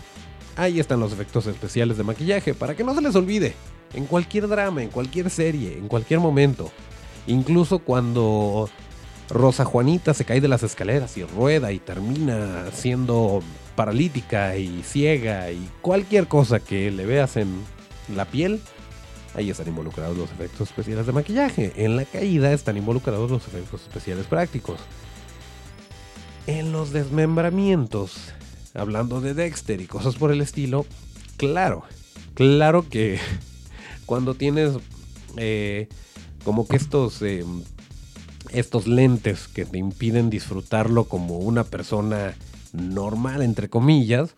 Ahí 0.55 0.79
están 0.79 0.99
los 0.99 1.11
efectos 1.11 1.47
especiales 1.47 1.97
de 1.97 2.03
maquillaje, 2.03 2.53
para 2.53 2.75
que 2.75 2.83
no 2.83 2.95
se 2.95 3.01
les 3.01 3.15
olvide. 3.15 3.53
En 3.93 4.05
cualquier 4.05 4.47
drama, 4.47 4.83
en 4.83 4.89
cualquier 4.89 5.29
serie, 5.29 5.77
en 5.77 5.87
cualquier 5.87 6.19
momento. 6.19 6.71
Incluso 7.27 7.79
cuando 7.79 8.69
Rosa 9.29 9.65
Juanita 9.65 10.13
se 10.13 10.25
cae 10.25 10.41
de 10.41 10.47
las 10.47 10.63
escaleras 10.63 11.17
y 11.17 11.23
rueda 11.23 11.71
y 11.71 11.79
termina 11.79 12.65
siendo 12.71 13.41
paralítica 13.75 14.55
y 14.57 14.83
ciega 14.83 15.51
y 15.51 15.69
cualquier 15.81 16.27
cosa 16.27 16.59
que 16.59 16.91
le 16.91 17.05
veas 17.05 17.35
en 17.37 17.63
la 18.15 18.25
piel, 18.25 18.61
ahí 19.33 19.49
están 19.49 19.67
involucrados 19.67 20.15
los 20.17 20.31
efectos 20.31 20.69
especiales 20.69 21.05
de 21.05 21.11
maquillaje. 21.11 21.73
En 21.75 21.95
la 21.95 22.05
caída 22.05 22.53
están 22.53 22.77
involucrados 22.77 23.29
los 23.29 23.47
efectos 23.47 23.81
especiales 23.81 24.25
prácticos. 24.27 24.79
En 26.47 26.71
los 26.71 26.91
desmembramientos, 26.91 28.33
hablando 28.75 29.19
de 29.19 29.33
Dexter 29.33 29.81
y 29.81 29.87
cosas 29.87 30.15
por 30.15 30.31
el 30.31 30.41
estilo, 30.41 30.85
claro, 31.37 31.83
claro 32.35 32.87
que 32.87 33.19
cuando 34.05 34.35
tienes 34.35 34.73
eh, 35.37 35.87
como 36.43 36.67
que 36.67 36.75
estos, 36.75 37.21
eh, 37.23 37.43
estos 38.51 38.85
lentes 38.85 39.47
que 39.47 39.65
te 39.65 39.79
impiden 39.79 40.29
disfrutarlo 40.29 41.05
como 41.05 41.39
una 41.39 41.63
persona 41.63 42.35
normal, 42.73 43.41
entre 43.41 43.67
comillas, 43.67 44.35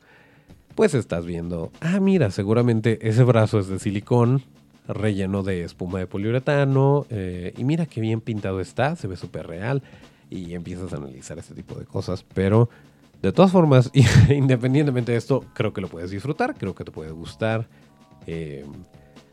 pues 0.76 0.94
estás 0.94 1.26
viendo, 1.26 1.72
ah, 1.82 2.00
mira, 2.00 2.32
seguramente 2.32 3.10
ese 3.10 3.24
brazo 3.24 3.60
es 3.60 3.68
de 3.68 3.80
silicón, 3.80 4.44
relleno 4.88 5.44
de 5.44 5.64
espuma 5.64 6.00
de 6.00 6.08
poliuretano, 6.08 7.06
eh, 7.10 7.54
y 7.58 7.66
mira 7.66 7.86
qué 7.86 8.00
bien 8.00 8.22
pintado 8.22 8.62
está, 8.62 8.96
se 8.96 9.08
ve 9.08 9.18
súper 9.18 9.48
real, 9.48 9.84
y 10.30 10.54
empiezas 10.54 10.94
a 10.94 10.98
analizar 10.98 11.38
este 11.40 11.54
tipo 11.56 11.76
de 11.76 11.86
cosas, 11.86 12.24
pero 12.34 12.70
de 13.22 13.32
todas 13.32 13.52
formas, 13.52 13.92
independientemente 14.30 15.12
de 15.14 15.18
esto, 15.18 15.44
creo 15.54 15.74
que 15.74 15.82
lo 15.82 15.88
puedes 15.90 16.12
disfrutar, 16.12 16.56
creo 16.58 16.76
que 16.76 16.84
te 16.84 16.92
puede 16.92 17.12
gustar. 17.12 17.68
Eh, 18.28 18.66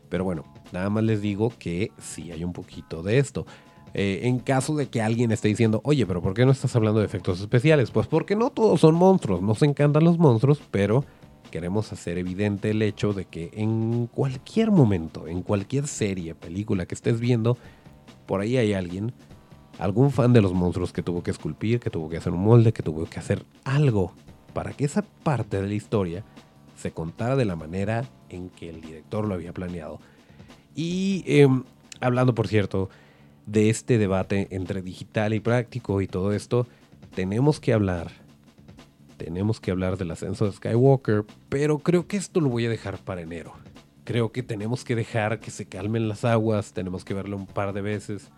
Pero 0.09 0.23
bueno, 0.23 0.45
nada 0.71 0.89
más 0.89 1.03
les 1.03 1.21
digo 1.21 1.53
que 1.59 1.91
sí 1.99 2.31
hay 2.31 2.43
un 2.43 2.53
poquito 2.53 3.03
de 3.03 3.17
esto. 3.19 3.45
Eh, 3.93 4.21
en 4.27 4.39
caso 4.39 4.75
de 4.75 4.89
que 4.89 5.01
alguien 5.01 5.31
esté 5.31 5.47
diciendo, 5.47 5.81
oye, 5.83 6.05
pero 6.05 6.21
¿por 6.21 6.33
qué 6.33 6.45
no 6.45 6.51
estás 6.51 6.75
hablando 6.75 6.99
de 6.99 7.05
efectos 7.05 7.39
especiales? 7.39 7.91
Pues 7.91 8.07
porque 8.07 8.35
no 8.35 8.49
todos 8.49 8.81
son 8.81 8.95
monstruos, 8.95 9.41
nos 9.41 9.61
encantan 9.63 10.03
los 10.03 10.17
monstruos, 10.17 10.61
pero 10.71 11.05
queremos 11.49 11.91
hacer 11.93 12.17
evidente 12.17 12.71
el 12.71 12.81
hecho 12.81 13.13
de 13.13 13.25
que 13.25 13.51
en 13.53 14.07
cualquier 14.07 14.71
momento, 14.71 15.27
en 15.27 15.41
cualquier 15.43 15.87
serie, 15.87 16.35
película 16.35 16.85
que 16.85 16.95
estés 16.95 17.19
viendo, 17.21 17.57
por 18.25 18.41
ahí 18.41 18.57
hay 18.57 18.73
alguien, 18.73 19.13
algún 19.79 20.11
fan 20.11 20.33
de 20.33 20.41
los 20.41 20.53
monstruos 20.53 20.93
que 20.93 21.03
tuvo 21.03 21.23
que 21.23 21.31
esculpir, 21.31 21.79
que 21.79 21.89
tuvo 21.89 22.09
que 22.09 22.17
hacer 22.17 22.33
un 22.33 22.43
molde, 22.43 22.73
que 22.73 22.83
tuvo 22.83 23.05
que 23.05 23.19
hacer 23.19 23.43
algo 23.63 24.13
para 24.53 24.73
que 24.73 24.85
esa 24.85 25.01
parte 25.01 25.61
de 25.61 25.67
la 25.67 25.73
historia 25.73 26.23
se 26.77 26.91
contara 26.91 27.35
de 27.35 27.45
la 27.45 27.55
manera 27.55 28.05
en 28.29 28.49
que 28.49 28.69
el 28.69 28.81
director 28.81 29.27
lo 29.27 29.33
había 29.33 29.53
planeado. 29.53 29.99
Y 30.75 31.23
em, 31.27 31.63
hablando, 31.99 32.33
por 32.35 32.47
cierto, 32.47 32.89
de 33.45 33.69
este 33.69 33.97
debate 33.97 34.47
entre 34.51 34.81
digital 34.81 35.33
y 35.33 35.39
práctico 35.39 36.01
y 36.01 36.07
todo 36.07 36.33
esto, 36.33 36.67
tenemos 37.13 37.59
que 37.59 37.73
hablar, 37.73 38.11
tenemos 39.17 39.59
que 39.59 39.71
hablar 39.71 39.97
del 39.97 40.11
ascenso 40.11 40.45
de 40.45 40.53
Skywalker, 40.53 41.25
pero 41.49 41.79
creo 41.79 42.07
que 42.07 42.17
esto 42.17 42.41
lo 42.41 42.49
voy 42.49 42.65
a 42.65 42.69
dejar 42.69 42.97
para 42.97 43.21
enero. 43.21 43.53
Creo 44.03 44.31
que 44.31 44.43
tenemos 44.43 44.83
que 44.83 44.95
dejar 44.95 45.39
que 45.39 45.51
se 45.51 45.65
calmen 45.65 46.07
las 46.07 46.25
aguas, 46.25 46.73
tenemos 46.73 47.03
que 47.03 47.13
verlo 47.13 47.37
un 47.37 47.47
par 47.47 47.73
de 47.73 47.81
veces, 47.81 48.29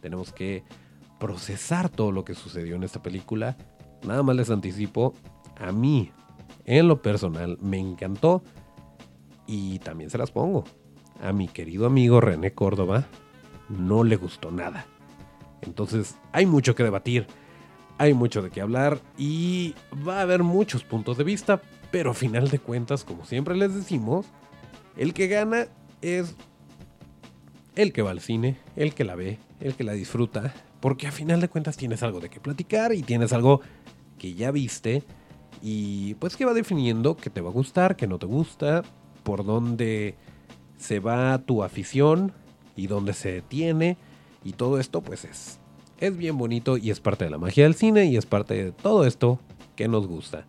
tenemos 0.00 0.32
que 0.32 0.64
procesar 1.18 1.88
todo 1.88 2.12
lo 2.12 2.24
que 2.24 2.34
sucedió 2.34 2.76
en 2.76 2.84
esta 2.84 3.02
película. 3.02 3.56
Nada 4.06 4.22
más 4.22 4.36
les 4.36 4.50
anticipo, 4.50 5.14
a 5.56 5.72
mí, 5.72 6.12
en 6.64 6.88
lo 6.88 7.02
personal, 7.02 7.58
me 7.60 7.78
encantó 7.78 8.42
y 9.46 9.78
también 9.80 10.10
se 10.10 10.18
las 10.18 10.30
pongo. 10.30 10.64
A 11.20 11.32
mi 11.32 11.48
querido 11.48 11.86
amigo 11.86 12.20
René 12.20 12.52
Córdoba 12.52 13.06
no 13.68 14.04
le 14.04 14.16
gustó 14.16 14.50
nada. 14.50 14.86
Entonces 15.62 16.16
hay 16.32 16.46
mucho 16.46 16.74
que 16.74 16.84
debatir, 16.84 17.26
hay 17.98 18.14
mucho 18.14 18.42
de 18.42 18.50
qué 18.50 18.60
hablar 18.60 19.00
y 19.16 19.74
va 20.06 20.18
a 20.18 20.22
haber 20.22 20.44
muchos 20.44 20.84
puntos 20.84 21.18
de 21.18 21.24
vista, 21.24 21.60
pero 21.90 22.12
a 22.12 22.14
final 22.14 22.48
de 22.48 22.60
cuentas, 22.60 23.02
como 23.02 23.24
siempre 23.24 23.56
les 23.56 23.74
decimos, 23.74 24.26
el 24.96 25.14
que 25.14 25.26
gana 25.26 25.66
es 26.00 26.36
el 27.74 27.92
que 27.92 28.02
va 28.02 28.10
al 28.10 28.20
cine, 28.20 28.58
el 28.76 28.94
que 28.94 29.04
la 29.04 29.16
ve, 29.16 29.38
el 29.60 29.74
que 29.74 29.84
la 29.84 29.92
disfruta, 29.92 30.54
porque 30.80 31.06
a 31.06 31.12
final 31.12 31.40
de 31.40 31.48
cuentas 31.48 31.76
tienes 31.76 32.02
algo 32.02 32.20
de 32.20 32.28
qué 32.28 32.40
platicar 32.40 32.94
y 32.94 33.02
tienes 33.02 33.32
algo 33.32 33.60
que 34.18 34.34
ya 34.34 34.50
viste 34.50 35.02
y 35.62 36.14
pues 36.14 36.36
que 36.36 36.44
va 36.44 36.54
definiendo 36.54 37.16
que 37.16 37.30
te 37.30 37.40
va 37.40 37.50
a 37.50 37.52
gustar, 37.52 37.96
que 37.96 38.06
no 38.06 38.18
te 38.18 38.26
gusta, 38.26 38.82
por 39.22 39.44
dónde 39.44 40.14
se 40.76 41.00
va 41.00 41.38
tu 41.38 41.62
afición 41.62 42.32
y 42.76 42.86
dónde 42.86 43.12
se 43.12 43.32
detiene 43.32 43.96
y 44.44 44.52
todo 44.52 44.78
esto 44.78 45.00
pues 45.00 45.24
es 45.24 45.58
es 46.00 46.16
bien 46.16 46.38
bonito 46.38 46.76
y 46.76 46.90
es 46.90 47.00
parte 47.00 47.24
de 47.24 47.30
la 47.30 47.38
magia 47.38 47.64
del 47.64 47.74
cine 47.74 48.06
y 48.06 48.16
es 48.16 48.26
parte 48.26 48.64
de 48.64 48.72
todo 48.72 49.04
esto 49.04 49.40
que 49.76 49.88
nos 49.88 50.06
gusta. 50.06 50.46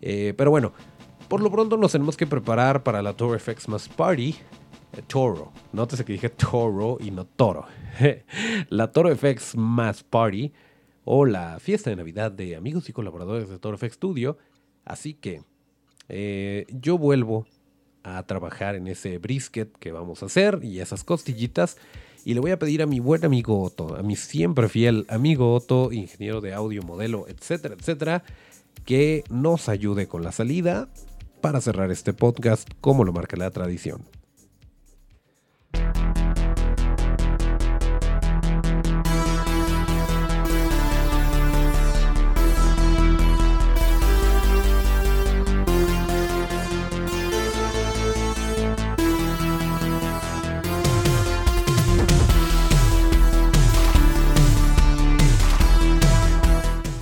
Eh, 0.00 0.34
pero 0.36 0.50
bueno, 0.50 0.72
por 1.28 1.40
lo 1.40 1.50
pronto 1.50 1.76
nos 1.76 1.92
tenemos 1.92 2.16
que 2.16 2.26
preparar 2.26 2.82
para 2.82 3.02
la 3.02 3.12
Toro 3.12 3.38
FX 3.38 3.68
Mass 3.68 3.88
Party. 3.88 4.34
Toro, 5.06 5.52
nótese 5.72 6.04
que 6.04 6.14
dije 6.14 6.28
Toro 6.28 6.98
y 7.00 7.10
no 7.10 7.24
Toro. 7.24 7.66
la 8.68 8.90
Toro 8.92 9.14
FX 9.14 9.56
Mass 9.56 10.02
Party 10.02 10.52
o 11.04 11.24
la 11.24 11.58
fiesta 11.60 11.90
de 11.90 11.96
Navidad 11.96 12.32
de 12.32 12.56
amigos 12.56 12.88
y 12.88 12.92
colaboradores 12.92 13.48
de 13.48 13.58
Toro 13.58 13.78
FX 13.78 13.94
Studio. 13.94 14.38
Así 14.84 15.14
que 15.14 15.42
eh, 16.08 16.66
yo 16.68 16.98
vuelvo 16.98 17.46
a 18.02 18.22
trabajar 18.24 18.74
en 18.74 18.88
ese 18.88 19.18
brisket 19.18 19.76
que 19.78 19.92
vamos 19.92 20.22
a 20.22 20.26
hacer 20.26 20.60
y 20.62 20.80
esas 20.80 21.04
costillitas. 21.04 21.76
Y 22.24 22.34
le 22.34 22.40
voy 22.40 22.50
a 22.50 22.58
pedir 22.58 22.82
a 22.82 22.86
mi 22.86 23.00
buen 23.00 23.24
amigo 23.24 23.62
Otto, 23.62 23.96
a 23.96 24.02
mi 24.02 24.16
siempre 24.16 24.68
fiel 24.68 25.06
amigo 25.08 25.54
Otto, 25.54 25.92
ingeniero 25.92 26.40
de 26.40 26.52
audio, 26.52 26.82
modelo, 26.82 27.26
etcétera, 27.28 27.74
etcétera, 27.74 28.24
que 28.84 29.24
nos 29.30 29.68
ayude 29.68 30.08
con 30.08 30.22
la 30.22 30.32
salida 30.32 30.88
para 31.40 31.60
cerrar 31.60 31.90
este 31.90 32.12
podcast 32.12 32.68
como 32.80 33.04
lo 33.04 33.12
marca 33.12 33.36
la 33.36 33.50
tradición. 33.50 34.02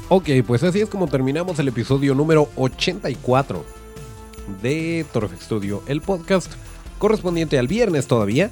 Ok, 0.09 0.29
pues 0.47 0.63
así 0.63 0.81
es 0.81 0.89
como 0.89 1.09
terminamos 1.09 1.59
el 1.59 1.67
episodio 1.67 2.15
número 2.15 2.49
84 2.55 3.65
de 4.63 5.05
Torfex 5.13 5.43
Studio, 5.43 5.83
el 5.89 6.01
podcast 6.01 6.53
correspondiente 7.01 7.59
al 7.59 7.67
viernes 7.67 8.07
todavía, 8.07 8.49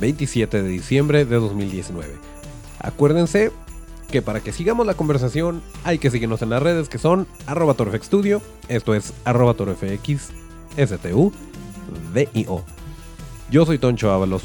27 0.00 0.62
de 0.62 0.68
diciembre 0.68 1.24
de 1.24 1.36
2019. 1.36 2.12
Acuérdense 2.78 3.52
que 4.10 4.20
para 4.20 4.40
que 4.40 4.52
sigamos 4.52 4.86
la 4.86 4.92
conversación 4.92 5.62
hay 5.82 5.98
que 5.98 6.10
seguirnos 6.10 6.42
en 6.42 6.50
las 6.50 6.62
redes 6.62 6.90
que 6.90 6.98
son 6.98 7.26
arroba 7.46 7.74
Studio, 8.02 8.42
esto 8.68 8.94
es 8.94 9.14
arroba 9.24 9.54
torfx, 9.54 10.28
STU, 10.76 11.32
DIO. 12.12 12.64
Yo 13.50 13.64
soy 13.64 13.78
Toncho 13.78 14.12
Ábalos 14.12 14.42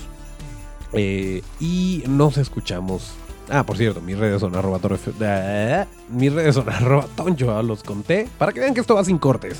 eh, 0.93 1.41
y 1.59 2.05
nos 2.07 2.37
escuchamos 2.37 3.15
Ah, 3.49 3.63
por 3.65 3.77
cierto, 3.77 4.01
mis 4.01 4.17
redes 4.17 4.39
son 4.39 4.55
arroba 4.55 4.79
mis 6.09 6.33
redes 6.33 6.55
son 6.55 6.69
arroba 6.69 7.05
toncho 7.15 7.61
los 7.63 7.83
conté. 7.83 8.27
Para 8.37 8.51
que 8.53 8.59
vean 8.59 8.73
que 8.73 8.81
esto 8.81 8.95
va 8.95 9.03
sin 9.03 9.17
cortes. 9.17 9.59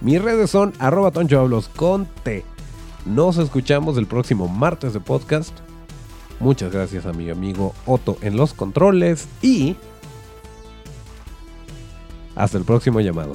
Mis 0.00 0.20
redes 0.20 0.50
son 0.50 0.72
arroba 0.78 1.10
toncho 1.10 1.46
los 1.46 1.68
conté. 1.68 2.44
Nos 3.04 3.38
escuchamos 3.38 3.96
el 3.98 4.06
próximo 4.06 4.48
martes 4.48 4.92
de 4.92 5.00
podcast. 5.00 5.56
Muchas 6.38 6.72
gracias 6.72 7.04
a 7.04 7.12
mi 7.12 7.28
amigo 7.28 7.74
Otto 7.84 8.16
en 8.22 8.36
los 8.36 8.54
controles 8.54 9.28
y 9.42 9.76
hasta 12.34 12.56
el 12.56 12.64
próximo 12.64 13.00
llamado. 13.00 13.32